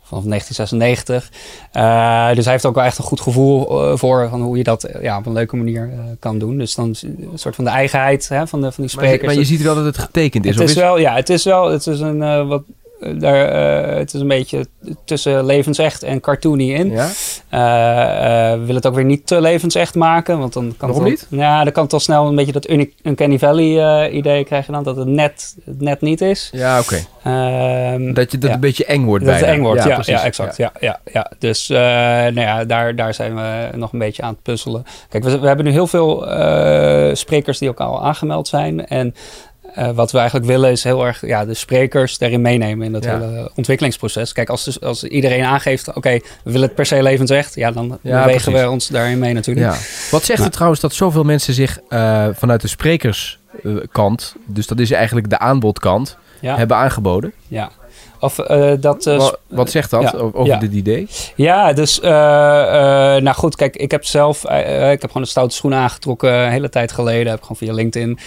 vanaf 0.07 0.25
1996. 0.25 1.31
Uh, 1.77 2.35
dus 2.35 2.45
hij 2.45 2.53
heeft 2.53 2.67
ook 2.67 2.75
wel 2.75 2.85
echt 2.85 2.99
een 2.99 3.05
goed 3.05 3.21
gevoel 3.21 3.91
uh, 3.91 3.97
voor 3.97 4.29
van 4.29 4.43
hoe 4.43 4.57
je 4.57 4.63
dat 4.63 4.89
ja, 5.01 5.19
op 5.19 5.27
een 5.27 5.33
leuke 5.33 5.57
manier 5.57 5.91
uh, 5.93 6.01
kan 6.19 6.39
doen. 6.39 6.59
Dus 6.59 6.75
dan 6.75 6.95
een 7.01 7.29
soort 7.35 7.55
van 7.55 7.65
de 7.65 7.71
eigenheid 7.71 8.29
hè, 8.29 8.47
van, 8.47 8.61
de, 8.61 8.73
van 8.73 8.83
die 8.85 8.93
sprekers. 8.93 9.21
Maar, 9.21 9.31
maar 9.31 9.39
je 9.39 9.45
ziet 9.45 9.63
wel 9.63 9.75
dat 9.75 9.85
het 9.85 9.99
getekend 9.99 10.45
is. 10.45 10.55
Het 10.55 10.69
is, 10.69 10.75
wel, 10.75 10.99
ja, 10.99 11.15
het 11.15 11.31
is 11.31 11.45
wel, 11.45 11.71
het 11.71 11.87
is 11.87 12.01
een 12.01 12.49
wat 12.49 12.63
eh, 12.63 12.86
daar, 12.99 13.89
uh, 13.91 13.97
het 13.97 14.15
is 14.15 14.21
een 14.21 14.29
beetje 14.29 14.67
tussen 15.05 15.45
levensecht 15.45 16.03
en 16.03 16.21
cartoony 16.21 16.73
in. 16.73 16.91
Ja? 16.91 17.05
Uh, 17.07 17.61
uh, 17.61 18.53
we 18.53 18.61
willen 18.61 18.75
het 18.75 18.87
ook 18.87 18.95
weer 18.95 19.05
niet 19.05 19.27
te 19.27 19.41
levensecht 19.41 19.95
maken. 19.95 20.39
Want 20.39 20.53
dan 20.53 20.75
kan 20.77 20.89
Waarom 20.89 21.11
het, 21.11 21.27
niet? 21.31 21.41
Ja, 21.41 21.65
dan 21.65 21.73
kan 21.73 21.83
het 21.83 21.93
al 21.93 22.01
snel 22.01 22.27
een 22.27 22.35
beetje 22.35 22.53
dat 22.53 22.69
Uncanny 23.03 23.39
Valley 23.39 24.11
idee 24.11 24.45
krijgen 24.45 24.73
dan. 24.73 24.83
Dat 24.83 24.97
het 24.97 25.09
net, 25.09 25.57
het 25.65 25.81
net 25.81 26.01
niet 26.01 26.21
is. 26.21 26.49
Ja, 26.53 26.81
oké. 26.81 27.01
Okay. 27.23 27.93
Ehm, 27.93 28.13
dat 28.13 28.31
je 28.31 28.39
dat 28.39 28.49
ja. 28.49 28.55
een 28.55 28.61
beetje 28.61 28.85
eng 28.85 29.05
wordt 29.05 29.25
dat 29.25 29.33
bijna. 29.33 29.47
het 29.47 29.57
eng 29.57 29.63
wordt, 29.63 29.83
ja, 29.83 29.89
ja, 29.89 30.03
ja 30.05 30.25
exact. 30.25 30.57
Ja. 30.57 30.73
Ja, 30.81 31.01
ja, 31.13 31.33
Dus 31.39 31.69
nou 31.69 32.41
ja, 32.41 32.65
daar, 32.65 32.97
daar 32.97 33.15
zijn 33.15 33.35
we 33.35 33.69
nog 33.77 33.93
een 33.93 33.99
beetje 33.99 34.23
aan 34.23 34.33
het 34.33 34.43
puzzelen. 34.43 34.85
Kijk, 35.09 35.25
we, 35.25 35.39
we 35.39 35.47
hebben 35.47 35.65
nu 35.65 35.71
heel 35.71 35.87
veel 35.87 36.27
sprekers 37.13 37.59
die 37.59 37.69
ook 37.69 37.81
al 37.81 38.05
aangemeld 38.05 38.49
zijn. 38.49 38.87
En 38.87 39.15
uh, 39.79 39.91
wat 39.91 40.13
we 40.13 40.19
eigenlijk 40.19 40.49
willen 40.49 40.71
is 40.71 40.85
heel 40.85 41.07
erg 41.07 41.27
ja, 41.27 41.45
de 41.45 41.55
sprekers 41.55 42.19
daarin 42.19 42.41
meenemen 42.41 42.87
in 42.87 42.93
dat 42.93 43.05
ja. 43.05 43.19
hele 43.19 43.51
ontwikkelingsproces. 43.55 44.33
Kijk, 44.33 44.49
als, 44.49 44.65
dus, 44.65 44.81
als 44.81 45.05
iedereen 45.05 45.45
aangeeft, 45.45 45.89
oké, 45.89 45.99
okay, 45.99 46.23
we 46.45 46.51
willen 46.51 46.67
het 46.67 46.77
per 46.77 46.87
se 46.87 47.03
levensecht, 47.03 47.55
ja, 47.55 47.71
dan 47.71 47.99
ja, 48.03 48.21
bewegen 48.21 48.43
precies. 48.43 48.61
we 48.61 48.71
ons 48.71 48.89
daarin 48.89 49.19
mee 49.19 49.33
natuurlijk. 49.33 49.67
Ja. 49.67 49.79
Wat 50.11 50.25
zegt 50.25 50.47
u 50.47 50.51
trouwens 50.51 50.81
dat 50.81 50.95
zoveel 50.95 51.25
mensen 51.25 51.55
zich 51.55 51.81
uh, 51.89 52.27
vanuit 52.33 52.61
de 52.61 52.69
sprekerskant, 52.69 54.35
dus 54.47 54.67
dat 54.67 54.79
is 54.79 54.91
eigenlijk 54.91 55.31
de 55.31 55.39
aanbodkant, 55.39 56.17
hebben 56.41 56.77
aangeboden? 56.77 57.33
Ja. 57.49 57.71
Of, 58.21 58.39
uh, 58.39 58.73
dat, 58.81 59.07
uh, 59.07 59.17
wat, 59.17 59.39
wat, 59.49 59.71
zegt 59.71 59.91
dat 59.91 60.03
ja, 60.03 60.13
over 60.19 60.47
ja. 60.47 60.59
dit 60.59 60.73
idee? 60.73 61.09
Ja, 61.35 61.73
dus 61.73 61.99
uh, 61.99 62.11
nou 62.11 63.33
goed, 63.33 63.57
kijk, 63.57 63.77
ik 63.77 63.91
heb 63.91 64.05
zelf, 64.05 64.45
ik 64.45 65.01
heb 65.01 65.07
gewoon 65.07 65.23
een 65.23 65.29
stoute 65.29 65.55
schoen 65.55 65.75
aangetrokken 65.75 66.33
een 66.33 66.51
hele 66.51 66.69
tijd 66.69 66.93
geleden. 66.93 67.31
Heb 67.31 67.41
gewoon 67.41 67.57
via 67.57 67.73
LinkedIn 67.73 68.19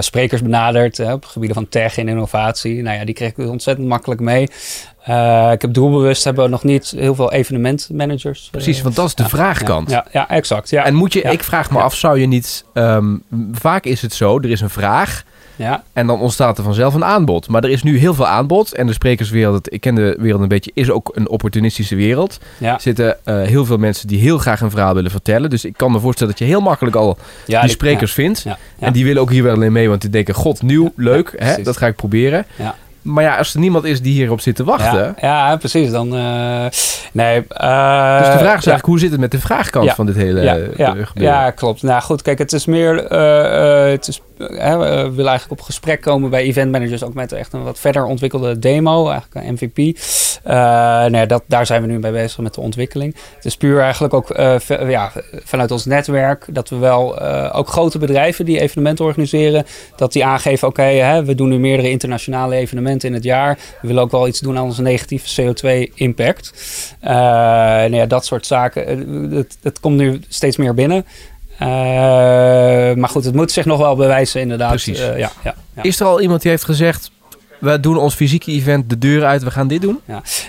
sprekers 0.00 0.42
benaderd 0.42 0.98
op 0.98 1.24
gebieden 1.24 1.56
van 1.56 1.68
tech 1.68 1.98
en 1.98 2.08
innovatie. 2.08 2.82
Nou 2.82 2.98
ja, 2.98 3.04
die 3.04 3.14
kreeg 3.14 3.30
ik 3.30 3.48
ontzettend 3.48 3.88
makkelijk 3.88 4.20
mee. 4.20 4.42
ik 5.52 5.62
heb 5.62 5.72
doelbewust 5.72 6.24
hebben 6.24 6.44
we 6.44 6.50
nog 6.50 6.64
niet 6.64 6.90
heel 6.96 7.14
veel 7.14 7.32
evenementmanagers. 7.32 8.48
Precies, 8.50 8.82
want 8.82 8.96
dat 8.96 9.06
is 9.06 9.14
de 9.14 9.22
ja, 9.22 9.28
vraagkant. 9.28 9.90
Ja, 9.90 10.06
ja, 10.12 10.28
exact. 10.28 10.70
Ja. 10.70 10.84
En 10.84 10.94
moet 10.94 11.12
je, 11.12 11.20
ik 11.20 11.44
vraag 11.44 11.70
me 11.70 11.78
af, 11.78 11.94
zou 11.94 12.20
je 12.20 12.26
niet, 12.26 12.64
um, 12.74 13.22
vaak 13.52 13.84
is 13.84 14.02
het 14.02 14.14
zo, 14.14 14.38
er 14.38 14.50
is 14.50 14.60
een 14.60 14.70
vraag 14.70 15.24
Ja, 15.60 15.82
En 15.92 16.06
dan 16.06 16.20
ontstaat 16.20 16.58
er 16.58 16.64
vanzelf 16.64 16.94
een 16.94 17.04
aanbod. 17.04 17.48
Maar 17.48 17.64
er 17.64 17.70
is 17.70 17.82
nu 17.82 17.98
heel 17.98 18.14
veel 18.14 18.26
aanbod. 18.26 18.72
En 18.74 18.86
de 18.86 18.92
sprekerswereld, 18.92 19.72
ik 19.72 19.80
ken 19.80 19.94
de 19.94 20.16
wereld 20.18 20.42
een 20.42 20.48
beetje, 20.48 20.70
is 20.74 20.90
ook 20.90 21.10
een 21.14 21.28
opportunistische 21.28 21.94
wereld. 21.96 22.38
ja. 22.58 22.74
Er 22.74 22.80
zitten 22.80 23.16
eh, 23.24 23.42
heel 23.42 23.64
veel 23.64 23.76
mensen 23.76 24.08
die 24.08 24.20
heel 24.20 24.38
graag 24.38 24.60
een 24.60 24.70
verhaal 24.70 24.94
willen 24.94 25.10
vertellen. 25.10 25.50
Dus 25.50 25.64
ik 25.64 25.76
kan 25.76 25.92
me 25.92 25.98
voorstellen 26.00 26.32
dat 26.32 26.42
je 26.42 26.48
heel 26.48 26.60
makkelijk 26.60 26.96
al 26.96 27.18
ja 27.46 27.60
die 27.60 27.70
sprekers 27.70 28.12
vindt. 28.12 28.42
Ja. 28.42 28.58
En 28.78 28.92
die 28.92 29.04
willen 29.04 29.22
ook 29.22 29.30
hier 29.30 29.42
wel 29.42 29.62
in 29.62 29.72
mee, 29.72 29.88
want 29.88 30.00
die 30.00 30.10
denken, 30.10 30.34
god, 30.34 30.62
nieuw, 30.62 30.92
leuk, 30.96 31.34
hè, 31.36 31.62
dat 31.62 31.76
ga 31.76 31.86
ik 31.86 31.96
proberen. 31.96 32.46
Ja. 32.56 32.74
Maar 33.02 33.24
ja, 33.24 33.36
als 33.36 33.54
er 33.54 33.60
niemand 33.60 33.84
is 33.84 34.02
die 34.02 34.12
hierop 34.12 34.40
zit 34.40 34.56
te 34.56 34.64
wachten... 34.64 35.14
Ja, 35.20 35.48
ja, 35.48 35.56
precies. 35.56 35.90
Dan, 35.90 36.16
eh, 36.16 36.66
nee, 37.12 37.40
dus 37.40 37.48
de 37.48 37.54
vraag 37.56 38.38
is 38.38 38.38
ja. 38.38 38.46
eigenlijk, 38.46 38.84
hoe 38.84 38.98
zit 38.98 39.10
het 39.10 39.20
met 39.20 39.30
de 39.30 39.40
vraagkant 39.40 39.84
Ja. 39.84 39.94
van 39.94 40.06
dit 40.06 40.16
hele 40.16 40.40
ja, 40.42 40.56
eh, 40.56 40.62
ja, 40.76 40.86
gebeuren? 40.88 41.12
ja, 41.14 41.50
klopt. 41.50 41.82
Nou 41.82 42.02
goed, 42.02 42.22
kijk, 42.22 42.38
het 42.38 42.52
is 42.52 42.66
meer. 42.66 43.04
eh, 43.06 43.84
eh, 43.84 43.90
het 43.90 44.08
is, 44.08 44.20
eh, 44.40 44.78
we 44.78 45.10
willen 45.10 45.30
eigenlijk 45.30 45.50
op 45.50 45.60
gesprek 45.60 46.00
komen 46.00 46.30
bij 46.30 46.42
event 46.42 46.70
managers 46.72 47.04
ook 47.04 47.14
met 47.14 47.32
echt 47.32 47.52
een 47.52 47.62
wat 47.62 47.78
verder 47.78 48.04
ontwikkelde 48.04 48.58
demo, 48.58 49.08
eigenlijk 49.08 49.46
een 49.46 49.52
MVP. 49.52 49.98
Eh, 50.44 50.54
nou 50.54 51.16
ja, 51.16 51.26
dat, 51.26 51.42
daar 51.46 51.66
zijn 51.66 51.82
we 51.82 51.88
nu 51.88 51.98
mee 51.98 52.12
bezig 52.12 52.38
met 52.38 52.54
de 52.54 52.60
ontwikkeling. 52.60 53.14
Het 53.34 53.44
is 53.44 53.56
puur 53.56 53.80
eigenlijk 53.80 54.14
ook 54.14 54.30
eh, 54.30 54.56
ja, 54.88 55.12
vanuit 55.44 55.70
ons 55.70 55.84
netwerk 55.84 56.46
dat 56.50 56.68
we 56.68 56.76
wel 56.76 57.18
eh, 57.20 57.58
ook 57.58 57.68
grote 57.68 57.98
bedrijven 57.98 58.44
die 58.44 58.60
evenementen 58.60 59.04
organiseren, 59.04 59.64
dat 59.96 60.12
die 60.12 60.24
aangeven: 60.24 60.68
oké, 60.68 61.22
we 61.24 61.34
doen 61.34 61.48
nu 61.48 61.58
meerdere 61.58 61.90
internationale 61.90 62.54
evenementen 62.54 63.08
in 63.08 63.14
het 63.14 63.24
jaar. 63.24 63.58
We 63.80 63.86
willen 63.88 64.02
ook 64.02 64.10
wel 64.10 64.28
iets 64.28 64.40
doen 64.40 64.56
aan 64.56 64.64
onze 64.64 64.82
negatieve 64.82 65.42
CO2-impact. 65.42 66.52
Eh 67.00 67.10
nou 67.80 67.94
ja, 67.94 68.06
dat 68.06 68.24
soort 68.24 68.46
zaken. 68.46 68.86
eh, 68.86 69.36
Het, 69.38 69.58
het 69.62 69.80
komt 69.80 69.96
nu 69.96 70.20
steeds 70.28 70.56
meer 70.56 70.74
binnen. 70.74 71.06
Eh, 71.60 71.66
maar 72.94 73.08
goed, 73.08 73.24
het 73.24 73.34
moet 73.34 73.50
zich 73.50 73.64
nog 73.64 73.78
wel 73.78 73.96
bewijzen, 73.96 74.40
inderdaad. 74.40 74.70
Precies. 74.70 74.98
Eh, 74.98 75.18
ja, 75.18 75.30
ja, 75.44 75.54
ja. 75.76 75.82
Is 75.82 76.00
er 76.00 76.06
al 76.06 76.20
iemand 76.20 76.42
die 76.42 76.50
heeft 76.50 76.64
gezegd, 76.64 77.10
we 77.60 77.80
doen 77.80 77.96
ons 77.96 78.14
fysieke 78.14 78.52
event 78.52 78.90
de 78.90 78.98
deur 78.98 79.24
uit, 79.24 79.42
we 79.42 79.50
gaan 79.50 79.68
dit 79.68 79.80
doen? 79.80 80.00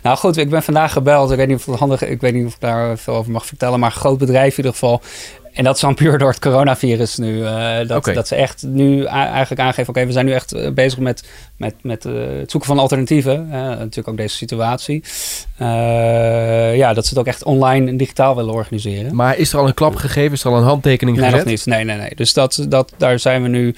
Nou 0.03 0.18
goed, 0.18 0.38
ik 0.38 0.50
ben 0.50 0.63
vandaag 0.63 0.91
gebeld. 0.94 1.32
Ik 1.32 1.38
weet 1.38 1.48
niet 1.48 1.58
of 1.58 1.65
het 1.65 1.80
handig 1.80 2.06
Ik 2.08 2.22
weet 2.22 2.34
niet 2.34 2.46
of 2.46 2.53
ik 2.53 2.60
daar 2.60 2.98
veel 2.98 3.15
over 3.15 3.32
mag 3.32 3.46
vertellen. 3.46 3.80
Maar 3.80 3.89
een 3.89 3.98
groot 4.00 4.18
bedrijf 4.18 4.51
in 4.51 4.58
ieder 4.58 4.72
geval. 4.72 5.01
En 5.53 5.63
dat 5.63 5.75
is 5.75 5.82
dan 5.82 5.96
puur 5.96 6.18
door 6.18 6.30
het 6.30 6.39
coronavirus 6.39 7.18
nu. 7.18 7.44
eh, 7.46 7.88
dat, 7.88 8.06
dat 8.06 8.27
ze 8.27 8.36
echt 8.36 8.63
nu 8.63 9.03
eigenlijk 9.06 9.62
aangeven... 9.62 9.89
oké, 9.89 10.06
we 10.06 10.12
zijn 10.12 10.25
nu 10.25 10.32
echt 10.32 10.53
eh, 10.53 10.72
bezig 10.72 11.00
met, 11.00 11.24
met, 11.58 11.74
met 11.82 12.06
eh, 12.06 12.13
het 12.13 12.51
zoeken 12.51 12.70
van 12.70 12.80
alternatieven. 12.80 13.48
Natuurlijk 13.50 14.08
ook 14.08 14.18
deze 14.18 14.36
situatie. 14.36 15.03
Ja, 16.77 16.94
dat 16.94 17.03
ze 17.03 17.10
het 17.10 17.20
ook 17.20 17.27
echt 17.27 17.44
online 17.44 17.89
en 17.89 17.98
digitaal 17.98 18.36
willen 18.36 18.53
organiseren. 18.53 19.15
Maar 19.15 19.38
is 19.38 19.53
er 19.53 19.60
al 19.60 19.68
een 19.68 19.74
klap 19.74 19.96
gegeven? 19.96 20.32
Is 20.32 20.44
er 20.44 20.51
al 20.51 20.58
een 20.58 20.63
handtekening 20.63 21.18
Nee, 21.18 21.25
gezet? 21.25 21.46
nog 21.46 21.53
niet. 21.53 21.65
Nee, 21.65 21.84
nee, 21.84 21.98
nee. 21.98 22.15
Dus 22.15 22.34
dat, 22.34 22.65
dat, 22.70 22.94
daar, 22.98 23.20
zijn 23.20 23.41
we 23.41 23.48
nu, 23.48 23.75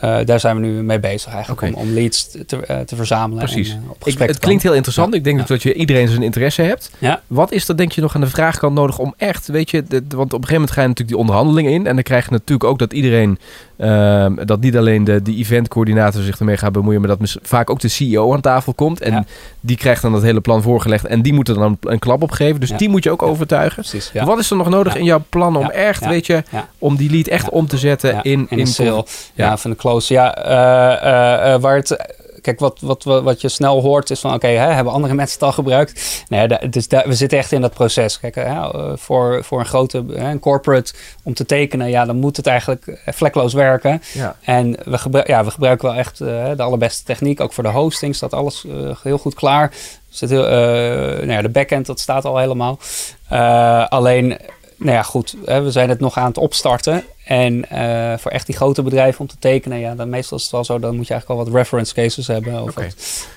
eh, 0.00 0.18
daar 0.24 0.40
zijn 0.40 0.60
we 0.60 0.66
nu 0.66 0.82
mee 0.82 1.00
bezig 1.00 1.32
eigenlijk. 1.32 1.62
Om, 1.62 1.74
om 1.74 1.92
leads 1.92 2.30
te, 2.46 2.56
eh, 2.66 2.78
te 2.80 2.96
verzamelen. 2.96 3.44
Precies. 3.44 3.70
En, 3.70 3.82
eh, 3.84 3.90
op 3.90 4.06
Ik, 4.06 4.18
het 4.18 4.38
klinkt 4.38 4.62
heel 4.62 4.74
interessant. 4.74 5.12
Ja. 5.12 5.18
Ik 5.18 5.24
denk 5.24 5.38
Ja. 5.40 5.44
dat 5.46 5.62
je 5.62 5.74
iedereen 5.74 6.08
zijn 6.08 6.22
interesse 6.22 6.62
hebt. 6.62 6.90
Ja. 6.98 7.20
Wat 7.26 7.52
is 7.52 7.68
er 7.68 7.76
denk 7.76 7.92
je 7.92 8.00
nog 8.00 8.14
aan 8.14 8.20
de 8.20 8.26
vraagkant 8.26 8.74
nodig 8.74 8.98
om 8.98 9.14
echt, 9.16 9.46
weet 9.48 9.70
je, 9.70 9.84
want 9.90 10.02
op 10.12 10.18
een 10.20 10.28
gegeven 10.30 10.52
moment 10.52 10.70
ga 10.70 10.80
je 10.80 10.88
natuurlijk 10.88 11.08
die 11.08 11.16
onderhandelingen 11.16 11.72
in 11.72 11.86
en 11.86 11.94
dan 11.94 12.02
krijg 12.02 12.24
je 12.24 12.30
natuurlijk 12.30 12.64
ook 12.70 12.78
dat 12.78 12.92
iedereen, 12.92 13.38
ehm, 13.76 14.34
dat 14.46 14.60
niet 14.60 14.76
alleen 14.76 15.04
de, 15.04 15.22
de 15.22 15.36
eventcoördinator 15.36 16.22
zich 16.22 16.38
ermee 16.38 16.56
gaat 16.56 16.72
bemoeien, 16.72 17.00
maar 17.00 17.16
dat 17.16 17.36
vaak 17.42 17.70
ook 17.70 17.80
de 17.80 17.88
CEO 17.88 18.32
aan 18.34 18.40
tafel 18.40 18.74
komt 18.74 19.00
en 19.00 19.26
die 19.60 19.76
krijgt 19.76 20.02
dan 20.02 20.12
dat 20.12 20.22
hele 20.22 20.40
plan 20.40 20.62
voorgelegd 20.62 21.04
en 21.04 21.22
die 21.22 21.32
moet 21.32 21.48
er 21.48 21.54
dan 21.54 21.78
een, 21.80 21.90
een 21.92 21.98
klap 21.98 22.22
op 22.22 22.30
geven. 22.30 22.60
Dus 22.60 22.70
die 22.70 22.88
moet 22.88 23.04
je 23.04 23.10
ook 23.10 23.22
overtuigen. 23.22 23.82
Precies. 23.82 24.12
Wat 24.24 24.38
is 24.38 24.50
er 24.50 24.56
nog 24.56 24.68
nodig 24.68 24.96
in 24.96 25.04
jouw 25.04 25.22
plan 25.28 25.56
om 25.56 25.70
echt, 25.70 26.06
weet 26.06 26.26
je, 26.26 26.42
om 26.78 26.96
die 26.96 27.10
lead 27.10 27.26
echt 27.26 27.48
om 27.50 27.66
te 27.66 27.78
zetten 27.78 28.22
in, 28.22 28.46
in 28.50 28.58
een 28.58 28.66
sale. 28.66 29.04
Ja, 29.34 29.46
Ja. 29.46 29.56
van 29.56 29.70
de 29.70 29.76
Ja, 29.98 30.36
eh, 30.36 30.92
eh, 30.92 31.54
eh, 31.54 31.60
waar 31.60 31.76
het... 31.76 32.18
Kijk, 32.40 32.58
wat, 32.58 32.78
wat, 32.80 33.04
wat, 33.04 33.40
je 33.40 33.48
snel 33.48 33.80
hoort 33.80 34.10
is 34.10 34.20
van... 34.20 34.34
Oké, 34.34 34.46
hebben 34.46 34.92
andere 34.92 35.14
mensen 35.14 35.34
het 35.34 35.42
al 35.42 35.52
gebruikt? 35.52 36.24
Nee, 36.28 36.68
dus 36.70 36.88
daar, 36.88 37.08
we 37.08 37.14
zitten 37.14 37.38
echt 37.38 37.52
in 37.52 37.60
dat 37.60 37.72
proces. 37.72 38.20
Kijk, 38.20 38.34
hè, 38.34 38.68
voor, 38.98 39.44
voor 39.44 39.58
een 39.58 39.66
grote 39.66 40.04
hè, 40.12 40.30
een 40.30 40.38
corporate 40.38 40.92
om 41.22 41.34
te 41.34 41.46
tekenen... 41.46 41.90
Ja, 41.90 42.04
dan 42.04 42.16
moet 42.16 42.36
het 42.36 42.46
eigenlijk 42.46 43.00
vlekloos 43.06 43.52
werken. 43.52 44.02
Ja. 44.12 44.36
En 44.40 44.76
we, 44.84 44.98
gebru- 44.98 45.22
ja, 45.26 45.44
we 45.44 45.50
gebruiken 45.50 45.88
wel 45.88 45.98
echt 45.98 46.18
de 46.18 46.54
allerbeste 46.62 47.04
techniek. 47.04 47.40
Ook 47.40 47.52
voor 47.52 47.64
de 47.64 47.70
hosting 47.70 48.14
staat 48.14 48.34
alles 48.34 48.64
heel 49.02 49.18
goed 49.18 49.34
klaar. 49.34 49.72
Zit 50.08 50.30
heel, 50.30 50.48
nou 50.48 51.32
ja, 51.32 51.42
de 51.42 51.48
backend, 51.48 51.86
dat 51.86 52.00
staat 52.00 52.24
al 52.24 52.38
helemaal. 52.38 52.78
Alleen, 53.88 54.38
nou 54.76 54.92
ja, 54.92 55.02
goed. 55.02 55.36
Hè, 55.44 55.62
we 55.62 55.70
zijn 55.70 55.88
het 55.88 56.00
nog 56.00 56.18
aan 56.18 56.26
het 56.26 56.38
opstarten. 56.38 57.04
En 57.30 57.68
eh, 57.68 58.18
voor 58.18 58.30
echt 58.30 58.46
die 58.46 58.56
grote 58.56 58.82
bedrijven 58.82 59.20
om 59.20 59.26
te 59.26 59.36
tekenen, 59.38 59.78
ja, 59.78 59.94
dan 59.94 60.08
meestal 60.08 60.36
is 60.36 60.42
het 60.42 60.52
wel 60.52 60.64
zo. 60.64 60.78
Dan 60.78 60.96
moet 60.96 61.06
je 61.06 61.12
eigenlijk 61.12 61.40
al 61.40 61.46
wat 61.46 61.54
reference 61.54 61.94
cases 61.94 62.26
hebben. 62.26 62.62
Of 62.62 62.74
wat, 62.74 62.84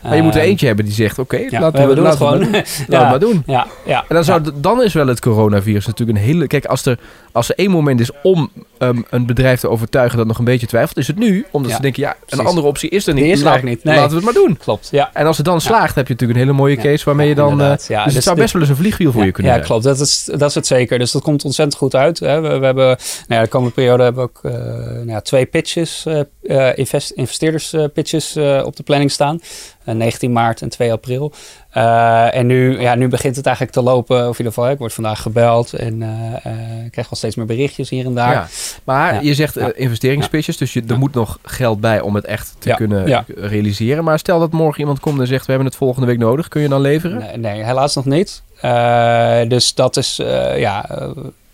Maar 0.03 0.15
je 0.15 0.21
moet 0.21 0.35
er 0.35 0.41
eh, 0.41 0.47
eentje 0.47 0.65
hebben 0.65 0.85
die 0.85 0.93
zegt, 0.93 1.19
oké, 1.19 1.37
Ja, 1.37 1.59
laten 1.59 1.81
we, 1.81 1.87
we, 1.87 1.95
doen 1.95 2.03
laten 2.03 2.17
gewoon. 2.17 2.39
maar 2.39 2.51
doen. 2.51 2.53
Laten 2.53 2.85
we 2.87 2.95
ja, 2.97 3.09
maar 3.09 3.19
doen. 3.19 3.43
ja, 3.45 3.67
ja. 3.85 4.05
En 4.07 4.15
dan, 4.15 4.23
zou, 4.23 4.41
dan 4.55 4.83
is 4.83 4.93
wel 4.93 5.07
het 5.07 5.19
coronavirus 5.19 5.85
natuurlijk 5.85 6.17
een 6.17 6.23
hele... 6.23 6.47
Kijk, 6.47 6.65
als 6.65 6.85
er, 6.85 6.99
als 7.31 7.49
er 7.49 7.55
één 7.55 7.71
moment 7.71 7.99
is 7.99 8.09
om 8.23 8.51
ehm, 8.77 9.01
een 9.09 9.25
bedrijf 9.25 9.59
te 9.59 9.69
overtuigen 9.69 10.17
dat 10.17 10.27
nog 10.27 10.37
een 10.37 10.45
beetje 10.45 10.67
twijfelt, 10.67 10.97
is 10.97 11.07
het 11.07 11.17
nu. 11.17 11.45
Omdat 11.51 11.71
ze 11.71 11.81
denken, 11.81 12.03
ja, 12.03 12.09
een 12.09 12.15
precies. 12.25 12.45
andere 12.45 12.67
optie 12.67 12.89
is 12.89 13.07
er 13.07 13.13
niet. 13.13 13.23
Die 13.23 13.33
is 13.33 13.41
er 13.41 13.63
niet, 13.63 13.83
nee. 13.83 13.95
Laten 13.95 14.09
we 14.09 14.15
het 14.15 14.25
maar 14.25 14.43
doen. 14.43 14.57
Klopt, 14.57 14.87
ja. 14.91 15.09
En 15.13 15.25
als 15.25 15.37
het 15.37 15.45
dan 15.45 15.61
slaagt, 15.61 15.95
heb 15.95 16.07
je 16.07 16.13
natuurlijk 16.13 16.39
een 16.39 16.45
hele 16.45 16.57
mooie 16.57 16.75
case 16.75 17.05
waarmee 17.05 17.27
je 17.27 17.35
dan... 17.35 17.57
Ja, 17.57 17.75
dus 17.75 17.87
het 17.87 18.13
dus 18.13 18.23
zou 18.23 18.35
best 18.35 18.53
wel 18.53 18.61
eens 18.61 18.71
een 18.71 18.77
vliegwiel 18.77 19.11
voor 19.11 19.25
je 19.25 19.31
kunnen 19.31 19.53
Ja, 19.53 19.59
klopt. 19.59 19.83
Dat 19.83 19.99
is, 19.99 20.29
dat 20.31 20.49
is 20.49 20.55
het 20.55 20.67
zeker. 20.67 20.99
Dus 20.99 21.11
dat 21.11 21.21
komt 21.21 21.45
ontzettend 21.45 21.77
goed 21.77 21.95
uit. 21.95 22.19
Hè. 22.19 22.41
We, 22.41 22.57
we 22.59 22.65
hebben, 22.65 22.85
nou 22.85 22.97
ja, 23.27 23.41
de 23.41 23.47
komende 23.47 23.73
periode 23.83 24.03
hebben 24.03 24.23
we 24.23 24.29
ook 24.29 24.53
eh, 24.53 24.93
nou 24.93 25.09
ja, 25.09 25.21
twee 25.21 25.45
pitches, 25.45 26.05
eh, 26.41 26.77
invest, 26.77 27.11
investeerders 27.11 27.75
pitches 27.93 28.37
op 28.63 28.75
de 28.75 28.83
planning 28.83 29.11
staan. 29.11 29.41
Eh, 29.83 29.95
19 29.95 30.31
maart 30.31 30.61
en 30.61 30.69
2 30.69 30.91
april. 30.91 31.33
En 32.31 32.45
nu, 32.45 32.79
ja, 32.79 32.95
nu 32.95 33.07
begint 33.07 33.35
het 33.35 33.45
eigenlijk 33.45 33.75
te 33.75 33.83
lopen. 33.83 34.17
Of 34.17 34.39
in 34.39 34.45
ieder 34.45 34.53
geval, 34.53 34.69
ik 34.69 34.77
word 34.77 34.93
vandaag 34.93 35.21
gebeld 35.21 35.73
en 35.73 36.01
ik 36.85 36.91
krijg 36.91 37.09
wel 37.09 37.17
steeds 37.17 37.35
meer 37.35 37.45
berichtjes 37.45 37.89
hier 37.89 38.05
en 38.05 38.13
daar. 38.13 38.33
Ja. 38.33 38.47
Maar 38.83 39.13
Ja. 39.13 39.19
je 39.21 39.33
zegt 39.33 39.57
investeringspitches, 39.57 40.57
dus 40.57 40.73
je, 40.73 40.83
er 40.87 40.97
moet 40.97 41.13
nog 41.13 41.39
geld 41.43 41.79
bij 41.79 42.01
om 42.01 42.15
het 42.15 42.25
echt 42.25 42.55
te 42.59 42.73
kunnen 42.73 43.25
realiseren. 43.35 44.03
Maar 44.03 44.19
stel 44.19 44.39
dat 44.39 44.51
morgen 44.51 44.79
iemand 44.79 44.99
komt 44.99 45.19
en 45.19 45.27
zegt, 45.27 45.45
we 45.45 45.51
hebben 45.51 45.69
het 45.69 45.77
volgende 45.77 46.07
week 46.07 46.17
nodig. 46.17 46.47
Kun 46.47 46.61
je 46.61 46.67
dan 46.69 46.81
leveren? 46.81 47.17
Nee, 47.19 47.37
nee, 47.37 47.63
helaas 47.63 47.95
nog 47.95 48.05
niet. 48.05 48.43
Dus 49.49 49.73
dat 49.73 49.97
is, 49.97 50.15
ja... 50.55 50.89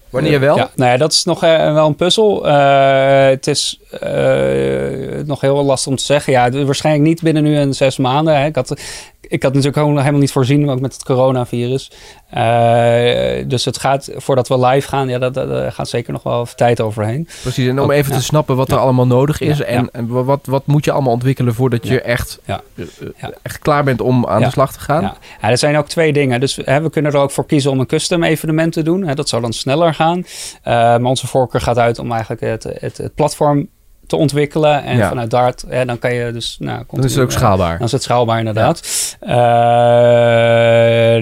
Wanneer 0.09 0.39
wel? 0.39 0.57
Ja, 0.57 0.69
nou 0.75 0.91
ja, 0.91 0.97
dat 0.97 1.11
is 1.11 1.23
nog 1.23 1.43
eh, 1.43 1.73
wel 1.73 1.87
een 1.87 1.95
puzzel. 1.95 2.47
Eh, 2.47 3.27
het 3.27 3.47
is 3.47 3.79
eh, 3.99 5.25
nog 5.25 5.41
heel 5.41 5.63
lastig 5.63 5.91
om 5.91 5.97
te 5.97 6.03
zeggen. 6.03 6.33
Ja, 6.33 6.51
waarschijnlijk 6.51 7.05
niet 7.05 7.21
binnen 7.21 7.43
nu 7.43 7.57
een 7.57 7.73
zes 7.73 7.97
maanden. 7.97 8.37
Hè. 8.37 8.45
Ik, 8.45 8.55
had, 8.55 8.81
ik 9.21 9.43
had 9.43 9.51
natuurlijk 9.53 9.77
gewoon 9.77 9.97
helemaal 9.97 10.19
niet 10.19 10.31
voorzien, 10.31 10.69
ook 10.69 10.79
met 10.79 10.93
het 10.93 11.03
coronavirus. 11.03 11.91
Eh, 12.29 13.47
dus 13.47 13.65
het 13.65 13.77
gaat, 13.77 14.09
voordat 14.15 14.47
we 14.47 14.65
live 14.65 14.87
gaan, 14.87 15.09
ja, 15.09 15.19
dat, 15.29 15.73
gaat 15.73 15.89
zeker 15.89 16.13
nog 16.13 16.23
wel 16.23 16.41
even 16.41 16.55
tijd 16.55 16.81
overheen. 16.81 17.27
Precies, 17.41 17.67
en 17.67 17.79
om 17.79 17.85
Ook, 17.85 17.91
even 17.91 18.11
ja. 18.11 18.17
te 18.17 18.23
snappen 18.23 18.55
wat 18.55 18.71
er 18.71 18.77
allemaal 18.77 19.07
nodig 19.07 19.39
is. 19.39 19.57
Ja, 19.57 19.63
en, 19.63 19.89
en 19.91 20.07
wat, 20.07 20.45
wat 20.45 20.65
moet 20.65 20.85
je 20.85 20.91
allemaal 20.91 21.13
ontwikkelen 21.13 21.53
voordat 21.53 21.87
je 21.87 22.01
echt, 22.01 22.39
Ja. 22.43 22.61
eh, 22.75 22.85
eh, 23.17 23.29
echt 23.41 23.59
klaar 23.59 23.83
bent 23.83 24.01
om 24.01 24.25
aan 24.27 24.41
de 24.41 24.49
slag 24.49 24.73
te 24.73 24.79
gaan? 24.79 25.01
Ja. 25.01 25.17
Ja, 25.41 25.49
er 25.49 25.57
zijn 25.57 25.77
ook 25.77 25.87
twee 25.87 26.13
dingen. 26.13 26.39
Dus 26.39 26.59
hè, 26.63 26.81
we 26.81 26.89
kunnen 26.89 27.11
er 27.11 27.19
ook 27.19 27.31
voor 27.31 27.45
kiezen 27.45 27.71
om 27.71 27.79
een 27.79 27.85
custom 27.85 28.23
evenement 28.23 28.73
te 28.73 28.83
doen. 28.83 29.07
Hè, 29.07 29.15
dat 29.15 29.29
zou 29.29 29.41
dan 29.41 29.53
sneller 29.53 29.93
gaan. 29.93 30.25
Maar 30.63 31.03
onze 31.03 31.27
voorkeur 31.27 31.61
gaat 31.61 31.77
uit 31.77 31.99
om 31.99 32.11
eigenlijk 32.11 32.41
het, 32.41 32.63
het, 32.63 32.97
het 32.97 33.15
platform 33.15 33.69
te 34.09 34.15
ontwikkelen. 34.15 34.83
En 34.83 34.97
Ja. 34.97 35.09
vanuit 35.09 35.29
daar, 35.31 35.53
hè, 35.67 35.85
dan 35.85 35.99
kan 35.99 36.13
je 36.13 36.31
dus... 36.31 36.55
Nou, 36.59 36.83
Dan 36.91 37.03
is 37.03 37.15
het 37.15 37.23
ook 37.23 37.31
schaalbaar. 37.31 37.77
Dan 37.77 37.85
is 37.87 37.91
het 37.91 38.03
schaalbaar 38.03 38.39
inderdaad. 38.39 38.81
Eh, 39.19 39.29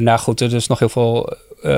nou 0.02 0.20
goed, 0.20 0.42
er 0.42 0.54
is 0.54 0.68
nog 0.68 0.80
heel 0.80 0.90
veel... 0.90 1.34
eh, 1.62 1.72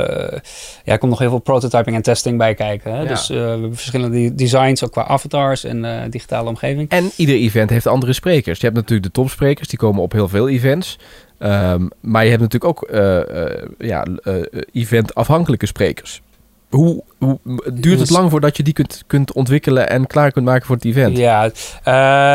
ja, 0.83 0.91
er 0.93 0.97
komt 0.97 1.11
nog 1.11 1.19
heel 1.19 1.29
veel 1.29 1.39
prototyping 1.39 1.95
en 1.95 2.01
testing 2.01 2.37
bij 2.37 2.53
kijken. 2.53 2.93
Hè? 2.93 3.01
Ja. 3.01 3.07
Dus 3.07 3.29
eh, 3.29 3.37
we 3.37 3.43
hebben 3.43 3.75
verschillende 3.75 4.21
de- 4.21 4.35
designs, 4.35 4.83
ook 4.83 4.91
qua 4.91 5.07
avatars 5.07 5.63
en 5.63 5.85
eh, 5.85 6.01
digitale 6.09 6.49
omgeving. 6.49 6.89
En 6.89 7.11
ieder 7.15 7.35
event 7.35 7.69
heeft 7.69 7.87
andere 7.87 8.13
sprekers. 8.13 8.59
Je 8.59 8.65
hebt 8.65 8.77
natuurlijk 8.77 9.13
de 9.13 9.21
topsprekers, 9.21 9.67
die 9.67 9.79
komen 9.79 10.01
op 10.01 10.11
heel 10.11 10.27
veel 10.27 10.49
events. 10.49 10.97
Ehm, 11.39 11.87
maar 12.01 12.23
je 12.23 12.29
hebt 12.29 12.41
natuurlijk 12.41 12.71
ook 12.79 12.89
eh, 12.89 13.43
eh, 13.43 13.65
ja, 13.77 14.05
eh, 14.23 14.33
event-afhankelijke 14.73 15.65
sprekers. 15.65 16.21
Hoe, 16.69 17.03
hoe 17.17 17.39
duurt 17.73 17.99
het 17.99 18.07
Dus- 18.07 18.09
lang 18.17 18.29
voordat 18.31 18.57
je 18.57 18.63
die 18.63 18.73
kunt, 18.73 19.03
kunt 19.07 19.33
ontwikkelen 19.33 19.89
en 19.89 20.07
klaar 20.07 20.31
kunt 20.31 20.45
maken 20.45 20.65
voor 20.65 20.75
het 20.75 20.85
event? 20.85 21.17
Ja, 21.17 21.43
eh, 21.83 21.93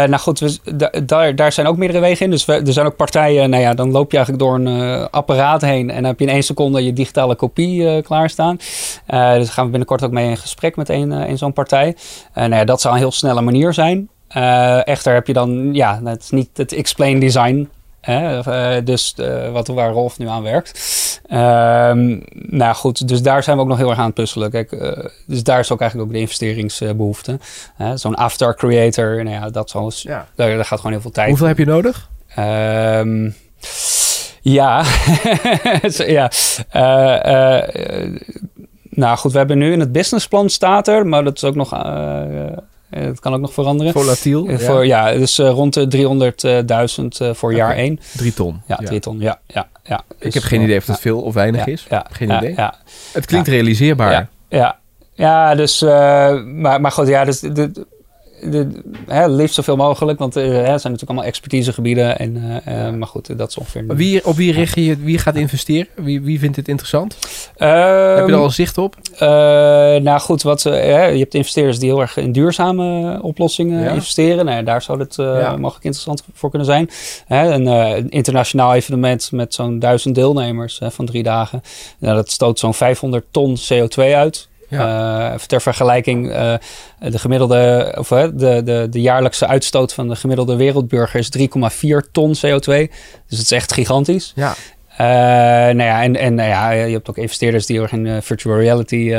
nou 0.09 0.16
goed, 0.16 0.38
we, 0.38 0.59
da- 0.77 0.92
daar, 1.07 1.35
daar 1.37 1.53
zijn 1.53 1.66
ook 1.66 1.77
meerdere 1.77 2.01
wegen 2.01 2.25
in. 2.25 2.31
Dus 2.31 2.44
we, 2.44 2.53
er 2.53 2.73
zijn 2.73 2.87
ook 2.87 2.97
partijen, 2.97 3.51
nou 3.51 3.62
ja, 3.62 3.75
dan 3.75 3.90
loop 3.90 4.11
je 4.11 4.16
eigenlijk 4.16 4.47
door 4.47 4.55
een 4.55 4.66
eh, 4.66 5.07
apparaat 5.11 5.61
heen 5.61 5.88
en 5.90 5.94
dan 5.97 6.05
heb 6.05 6.18
je 6.18 6.27
in 6.27 6.33
één 6.33 6.42
seconde 6.42 6.85
je 6.85 6.92
digitale 6.92 7.35
kopie 7.35 7.88
eh, 7.88 8.03
klaarstaan. 8.03 8.57
Dus 8.57 8.66
daar 9.07 9.44
gaan 9.47 9.64
we 9.64 9.70
binnenkort 9.70 10.03
ook 10.05 10.11
mee 10.12 10.29
in 10.29 10.37
gesprek 10.37 10.77
met 10.77 10.88
een, 10.88 11.12
in 11.12 11.38
zo'n 11.38 11.53
partij. 11.53 11.97
En 12.33 12.49
nou 12.49 12.61
ja, 12.61 12.64
dat 12.64 12.81
zou 12.81 12.94
een 12.94 13.01
heel 13.01 13.12
snelle 13.12 13.40
manier 13.40 13.73
zijn. 13.73 14.09
Echter 14.85 15.14
heb 15.14 15.27
je 15.27 15.33
dan, 15.33 15.75
ja, 15.75 16.01
het 16.05 16.23
is 16.23 16.31
niet 16.31 16.49
het 16.55 16.73
explain 16.73 17.18
design. 17.18 17.68
Hè? 18.05 18.38
Uh, 18.77 18.85
dus 18.85 19.14
uh, 19.21 19.51
wat, 19.51 19.69
waar 19.69 19.93
Rolf 19.93 20.19
nu 20.19 20.29
aan 20.29 20.43
werkt. 20.43 20.81
Ehm, 21.27 22.19
nou 22.33 22.75
goed, 22.75 23.09
dus 23.09 23.23
daar 23.23 23.43
zijn 23.43 23.57
we 23.57 23.62
ook 23.62 23.69
nog 23.69 23.79
heel 23.79 23.90
erg 23.90 23.99
aan 23.99 24.05
het 24.05 24.14
puzzelen. 24.14 24.51
Kijk, 24.51 24.73
uh, 24.73 24.93
dus 25.27 25.43
daar 25.43 25.59
is 25.59 25.73
ook 25.73 25.81
eigenlijk 25.81 26.11
ook 26.11 26.14
de 26.17 26.21
investeringsbehoefte. 26.21 27.38
Zo'n 27.95 28.19
avatar 28.19 28.57
creator, 28.57 29.25
nou 29.25 29.37
ja, 29.37 29.51
dat 29.51 29.71
zal, 29.71 29.93
ja. 29.95 30.27
daar, 30.35 30.57
daar, 30.57 30.64
gaat 30.64 30.79
gewoon 30.79 30.93
heel 30.93 31.01
veel 31.01 31.11
tijd. 31.11 31.29
Hoeveel 31.29 31.47
heb 31.47 31.59
je 31.59 31.64
nodig? 31.64 32.11
Um, 32.38 33.35
ja, 34.40 34.85
ja. 36.07 36.31
nou 38.90 39.17
goed, 39.17 39.33
we 39.33 39.38
hebben 39.38 39.59
nu 39.59 39.73
in 39.73 39.81
het 39.81 39.93
businessplan 39.93 40.51
staat 40.51 40.88
er, 40.88 41.07
maar 41.07 41.25
dat 41.25 41.37
is 41.37 41.45
ook 41.45 41.55
nog 41.55 41.73
het 42.95 43.21
kan 43.21 43.35
ook 43.35 43.41
nog 43.41 43.53
veranderen. 43.53 43.93
Volatiel. 43.93 44.49
Uh, 44.49 44.59
voor, 44.59 44.87
ja. 44.87 45.13
dus 45.13 45.39
uh, 45.39 45.49
rond 45.49 45.75
de 45.75 46.33
300.000 47.01 47.23
uh, 47.23 47.35
voor 47.35 47.53
okay. 47.53 47.55
jaar 47.55 47.77
1. 47.77 48.01
Drie 48.17 48.35
ton. 48.35 48.63
Ja, 48.67 48.77
drie 48.77 49.01
ton. 49.01 49.21
Ja, 49.21 49.39
ja, 49.47 49.69
ja. 49.83 50.05
Dus, 50.09 50.27
ik 50.27 50.35
heb 50.35 50.43
geen 50.43 50.63
idee 50.63 50.77
of 50.77 50.85
dat 50.85 51.01
veel 51.01 51.21
of 51.21 51.35
weinig 51.35 51.67
is. 51.67 51.87
Ja, 51.91 52.07
geen 52.11 52.31
idee. 52.31 52.55
Ja, 52.57 52.75
Het 53.13 53.27
klinkt 53.27 53.49
realiseerbaar. 53.49 54.13
Ja, 54.13 54.29
ja. 54.49 54.79
ja 55.15 55.55
dus, 55.55 55.81
maar, 55.81 56.81
maar 56.81 56.93
goed, 56.93 57.09
ja, 57.09 57.25
dus 57.25 57.41
de, 57.41 57.87
de, 58.51 58.83
hè, 59.07 59.29
liefst 59.29 59.55
zoveel 59.55 59.77
mogelijk, 59.77 60.19
want 60.19 60.37
uh, 60.37 60.45
het 60.45 60.53
zijn 60.55 60.69
natuurlijk 60.73 61.03
allemaal 61.03 61.25
expertisegebieden. 61.25 62.19
En, 62.19 62.37
uh, 62.69 62.91
maar 62.91 63.09
goed, 63.09 63.39
dat 63.39 63.49
is 63.49 63.59
ongeveer. 63.59 63.85
Wie, 63.87 64.25
op 64.25 64.37
wie 64.37 64.53
richt 64.53 64.75
je 64.75 64.97
wie 64.97 65.19
gaat 65.19 65.37
investeren? 65.37 65.89
Wie, 65.95 66.21
wie 66.21 66.39
vindt 66.39 66.55
dit 66.55 66.69
interessant? 66.69 67.17
Um, 67.59 67.69
Heb 67.69 68.27
je 68.27 68.33
er 68.33 68.39
al 68.39 68.51
zicht 68.51 68.79
op? 68.79 68.97
Uh, 69.15 69.19
nou 70.01 70.19
goed, 70.19 70.43
wat, 70.43 70.63
je 70.63 70.71
hebt 71.19 71.35
investeerders 71.35 71.79
die 71.79 71.89
heel 71.89 72.01
erg 72.01 72.17
in 72.17 72.33
duurzame 72.33 73.19
oplossingen 73.23 73.83
ja. 73.83 73.91
investeren. 73.91 74.45
Nou, 74.45 74.65
daar 74.65 74.83
zou 74.83 74.99
het 74.99 75.15
ja. 75.17 75.57
mogelijk 75.57 75.85
interessant 75.85 76.25
voor 76.33 76.51
kunnen 76.51 76.69
zijn. 76.69 76.91
Hè, 77.27 77.53
een 77.53 78.11
internationaal 78.11 78.75
evenement 78.75 79.33
met 79.33 79.55
zo'n 79.55 79.79
duizend 79.79 80.15
deelnemers 80.15 80.81
van 80.83 81.07
drie 81.07 81.23
dagen. 81.23 81.63
Nou, 81.99 82.15
dat 82.17 82.31
stoot 82.31 82.59
zo'n 82.59 82.75
500 82.75 83.25
ton 83.31 83.57
CO2 83.57 84.01
uit. 84.15 84.49
Ja. 84.75 85.33
Uh, 85.33 85.39
ter 85.39 85.63
vergelijking, 85.63 86.29
uh, 86.29 86.55
de 86.99 87.19
gemiddelde, 87.19 87.95
of 87.99 88.11
uh, 88.11 88.23
de, 88.35 88.63
de, 88.65 88.87
de 88.91 89.01
jaarlijkse 89.01 89.47
uitstoot 89.47 89.93
van 89.95 90.09
de 90.09 90.17
gemiddelde 90.17 90.57
wereldburger 90.57 91.21
is 91.21 91.31
3,4 91.39 92.11
ton 92.13 92.35
CO2. 92.37 92.65
Dus 93.29 93.39
het 93.39 93.41
is 93.41 93.53
echt 93.53 93.73
gigantisch. 93.73 94.33
Ja. 94.35 94.55
nou 95.73 95.83
ja, 95.83 96.03
en, 96.03 96.17
en 96.17 96.35
nou 96.35 96.49
ja, 96.49 96.71
je 96.71 96.93
hebt 96.93 97.09
ook 97.09 97.19
investeerders 97.19 97.67
die 97.67 97.81
ook 97.81 97.91
in 97.91 98.23
virtual 98.23 98.59
reality 98.59 99.15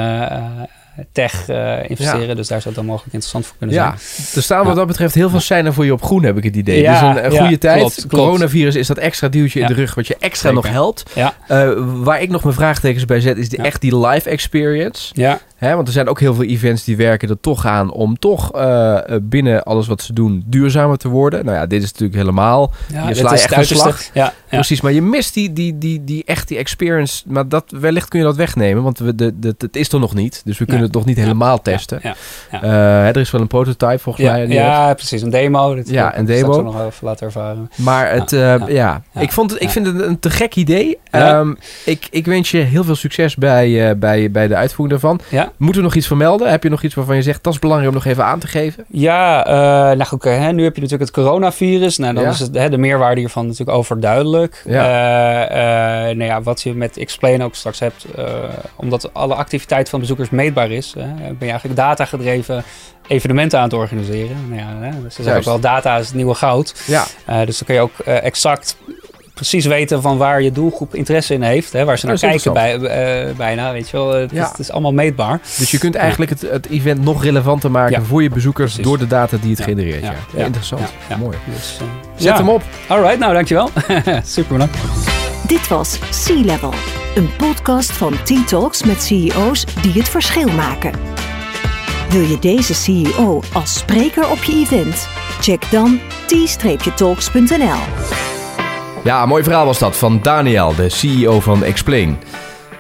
tech 1.11 1.49
uh, 1.49 1.89
investeren. 1.89 2.27
Ja. 2.27 2.33
Dus 2.33 2.47
daar 2.47 2.61
zou 2.61 2.63
het 2.63 2.75
dan 2.75 2.85
mogelijk 2.85 3.13
interessant 3.13 3.45
voor 3.45 3.57
kunnen 3.57 3.75
ja. 3.75 3.95
zijn. 3.97 4.27
Er 4.35 4.43
staan 4.43 4.65
wat 4.65 4.75
dat 4.75 4.87
betreft 4.87 5.15
heel 5.15 5.29
veel 5.29 5.39
seinen 5.39 5.73
voor 5.73 5.85
je 5.85 5.93
op 5.93 6.03
groen, 6.03 6.23
heb 6.23 6.37
ik 6.37 6.43
het 6.43 6.55
idee. 6.55 6.81
Ja, 6.81 7.13
dus 7.13 7.23
een, 7.23 7.25
een 7.25 7.39
goede 7.39 7.57
tijd. 7.57 7.79
Klopt, 7.79 8.07
Coronavirus 8.07 8.75
is 8.75 8.87
dat 8.87 8.97
extra 8.97 9.27
duwtje 9.27 9.59
in 9.59 9.67
de 9.67 9.73
rug 9.73 9.95
wat 9.95 10.07
je 10.07 10.15
extra 10.19 10.49
Zeker. 10.49 10.63
nog 10.63 10.71
helpt. 10.71 11.03
Uh, 11.15 11.71
waar 12.03 12.21
ik 12.21 12.29
nog 12.29 12.43
mijn 12.43 12.55
vraagtekens 12.55 13.05
bij 13.05 13.19
zet, 13.19 13.37
is 13.37 13.49
die, 13.49 13.61
echt 13.61 13.81
die 13.81 13.97
live 13.97 14.29
experience. 14.29 15.11
Ja. 15.13 15.39
Hè, 15.55 15.75
want 15.75 15.87
er 15.87 15.93
zijn 15.93 16.07
ook 16.07 16.19
heel 16.19 16.33
veel 16.33 16.43
events 16.43 16.83
die 16.83 16.97
werken 16.97 17.29
er 17.29 17.39
toch 17.39 17.65
aan 17.65 17.91
om 17.91 18.19
toch 18.19 18.55
uh, 18.55 18.99
binnen 19.21 19.63
alles 19.63 19.87
wat 19.87 20.01
ze 20.01 20.13
doen 20.13 20.43
duurzamer 20.45 20.97
te 20.97 21.07
worden. 21.07 21.45
Nou 21.45 21.57
ja, 21.57 21.65
dit 21.65 21.83
is 21.83 21.91
natuurlijk 21.91 22.19
helemaal. 22.19 22.71
je 23.07 23.15
slaat 23.15 23.33
echt 23.33 23.57
een 23.57 23.65
slag. 23.65 24.01
Ja, 24.13 24.33
Precies, 24.49 24.81
maar 24.81 24.91
je 24.91 25.01
mist 25.01 25.33
die, 25.33 25.53
die, 25.53 25.77
die, 25.77 26.03
die 26.03 26.23
echt 26.25 26.47
die 26.47 26.57
experience. 26.57 27.23
Maar 27.27 27.47
dat, 27.47 27.63
wellicht 27.79 28.07
kun 28.07 28.19
je 28.19 28.25
dat 28.25 28.35
wegnemen, 28.35 28.83
want 28.83 28.99
we, 28.99 29.15
de, 29.15 29.39
de, 29.39 29.55
het 29.57 29.75
is 29.75 29.91
er 29.91 29.99
nog 29.99 30.13
niet. 30.13 30.41
Dus 30.45 30.57
we 30.57 30.65
kunnen 30.65 30.83
het 30.83 30.93
nog 30.93 31.05
niet 31.05 31.17
helemaal 31.17 31.61
testen. 31.61 31.99
Ja, 32.03 32.15
uh, 32.63 33.07
er 33.07 33.17
is 33.17 33.31
wel 33.31 33.41
een 33.41 33.47
prototype 33.47 33.99
volgens 33.99 34.25
mij. 34.25 34.47
Ja, 34.47 34.93
precies. 34.93 35.21
Een 35.21 35.29
demo. 35.29 35.75
Dat 35.75 35.89
ja, 35.89 36.17
een 36.17 36.25
demo. 36.25 36.51
Dat 36.51 36.63
nog 36.63 36.85
even 36.85 37.07
laten 37.07 37.25
ervaren. 37.25 37.71
Maar 37.75 38.11
het, 38.11 38.31
uh, 38.31 38.67
ja, 38.67 39.01
Ik, 39.19 39.31
vond 39.31 39.51
het, 39.51 39.61
ik 39.61 39.69
vind 39.69 39.85
het 39.85 40.01
een 40.01 40.19
te 40.19 40.29
gek 40.29 40.55
idee. 40.55 40.97
Um, 41.11 41.57
ik, 41.85 42.07
ik 42.11 42.25
wens 42.25 42.51
je 42.51 42.57
heel 42.57 42.83
veel 42.83 42.95
succes 42.95 43.35
bij, 43.35 43.97
bij, 43.97 44.31
bij 44.31 44.47
de 44.47 44.55
uitvoering 44.55 44.99
daarvan. 44.99 45.19
Ja. 45.29 45.44
Moeten 45.57 45.81
we 45.81 45.87
nog 45.87 45.95
iets 45.95 46.07
vermelden? 46.07 46.49
Heb 46.49 46.63
je 46.63 46.69
nog 46.69 46.83
iets 46.83 46.95
waarvan 46.95 47.15
je 47.15 47.21
zegt, 47.21 47.43
dat 47.43 47.53
is 47.53 47.59
belangrijk 47.59 47.89
om 47.91 47.97
nog 47.97 48.05
even 48.05 48.25
aan 48.25 48.39
te 48.39 48.47
geven? 48.47 48.85
Ja, 48.87 49.43
nou 49.93 50.03
goed, 50.03 50.23
hè, 50.23 50.51
nu 50.51 50.63
heb 50.63 50.75
je 50.75 50.81
natuurlijk 50.81 51.11
het 51.11 51.23
coronavirus. 51.23 51.97
Nou, 51.97 52.13
dan 52.13 52.25
is 52.25 52.39
het, 52.39 52.55
hè, 52.55 52.69
de 52.69 52.77
meerwaarde 52.77 53.19
hiervan 53.19 53.47
natuurlijk 53.47 53.77
overduidelijk. 53.77 54.61
Ja. 54.65 54.85
nou 56.13 56.23
ja, 56.23 56.41
wat 56.41 56.61
je 56.61 56.73
met 56.73 56.97
Explain 56.97 57.43
ook 57.43 57.55
straks 57.55 57.79
hebt, 57.79 58.05
omdat 58.75 59.13
alle 59.13 59.35
activiteit 59.35 59.89
van 59.89 59.99
bezoekers 59.99 60.29
meetbaar 60.29 60.71
is, 60.71 60.93
ben 60.95 61.35
je 61.39 61.45
eigenlijk 61.49 61.75
data 61.75 62.05
gedreven 62.05 62.63
evenementen 63.07 63.59
aan 63.59 63.65
het 63.65 63.73
organiseren. 63.73 64.37
Nou 64.49 64.61
ja, 64.61 64.67
hè, 64.79 64.91
ze 65.09 65.23
zeggen 65.23 65.37
ook 65.37 65.43
wel, 65.43 65.59
data 65.59 65.97
is 65.97 66.05
het 66.05 66.15
nieuwe 66.15 66.33
goud. 66.33 66.83
Ja. 66.87 67.05
Dus 67.45 67.57
dan 67.57 67.65
kun 67.67 67.75
je 67.75 67.81
ook 67.81 67.99
exact 67.99 68.77
precies 69.35 69.65
weten 69.65 70.01
van 70.01 70.17
waar 70.17 70.41
je 70.41 70.51
doelgroep 70.51 70.95
interesse 70.95 71.33
in 71.33 71.41
heeft. 71.41 71.73
Hè, 71.73 71.85
waar 71.85 71.97
ze 71.97 72.05
naar 72.05 72.19
kijken 72.19 72.53
bij, 72.53 72.77
uh, 73.27 73.35
bijna, 73.35 73.71
weet 73.71 73.89
je 73.89 73.97
wel. 73.97 74.11
Het, 74.11 74.31
ja. 74.31 74.43
is, 74.43 74.49
het, 74.49 74.59
is, 74.59 74.71
allemaal 74.71 74.93
meetbaar. 74.93 75.39
Dus 75.57 75.71
je 75.71 75.77
kunt 75.77 75.95
eigenlijk 75.95 76.31
het, 76.31 76.41
het 76.41 76.69
event 76.69 77.03
nog 77.03 77.23
relevanter 77.23 77.71
maken 77.71 77.99
ja. 77.99 78.05
voor 78.05 78.23
je 78.23 78.29
bezoekers 78.29 78.73
precies. 78.73 78.89
door 78.89 78.97
de 78.97 79.07
data 79.07 79.37
die 79.41 79.51
het 79.51 79.63
genereert. 79.63 80.05
Ja. 80.35 80.45
Interessant. 80.45 80.93
Mooi. 81.19 81.37
Dus, 81.53 81.77
Zet 82.15 82.37
hem 82.37 82.49
op. 82.49 82.61
Alright, 82.87 83.19
nou 83.19 83.33
dankjewel. 83.33 83.69
Super 84.23 84.51
bedankt. 84.51 84.77
Dit 85.47 85.67
was 85.67 85.99
Sea 86.09 86.43
Level, 86.43 86.73
een 87.15 87.29
podcast 87.37 87.91
van 87.91 88.13
T-Talks 88.23 88.83
met 88.83 89.03
CEO's 89.03 89.65
die 89.81 89.93
het 89.93 90.09
verschil 90.09 90.47
maken. 90.47 90.91
Wil 92.09 92.21
je 92.21 92.39
deze 92.39 92.73
CEO 92.73 93.41
als 93.53 93.77
spreker 93.77 94.29
op 94.29 94.43
je 94.43 94.53
event? 94.53 95.07
Check 95.39 95.71
dan 95.71 95.99
t-talks.nl. 96.25 98.34
Ja, 99.05 99.25
mooi 99.25 99.43
verhaal 99.43 99.65
was 99.65 99.79
dat 99.79 99.97
van 99.97 100.19
Daniel, 100.21 100.75
de 100.75 100.89
CEO 100.89 101.39
van 101.39 101.63
Explain. 101.63 102.19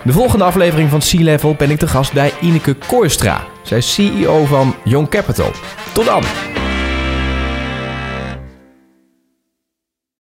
De 0.03 0.11
volgende 0.11 0.43
aflevering 0.43 0.89
van 0.89 1.01
Sea 1.01 1.23
Level 1.23 1.55
ben 1.55 1.69
ik 1.69 1.79
te 1.79 1.87
gast 1.87 2.13
bij 2.13 2.31
Ineke 2.41 2.73
Kooistra. 2.87 3.43
Zij 3.63 3.77
is 3.77 3.93
CEO 3.93 4.45
van 4.45 4.75
Young 4.83 5.09
Capital. 5.09 5.51
Tot 5.93 6.05
dan! 6.05 6.23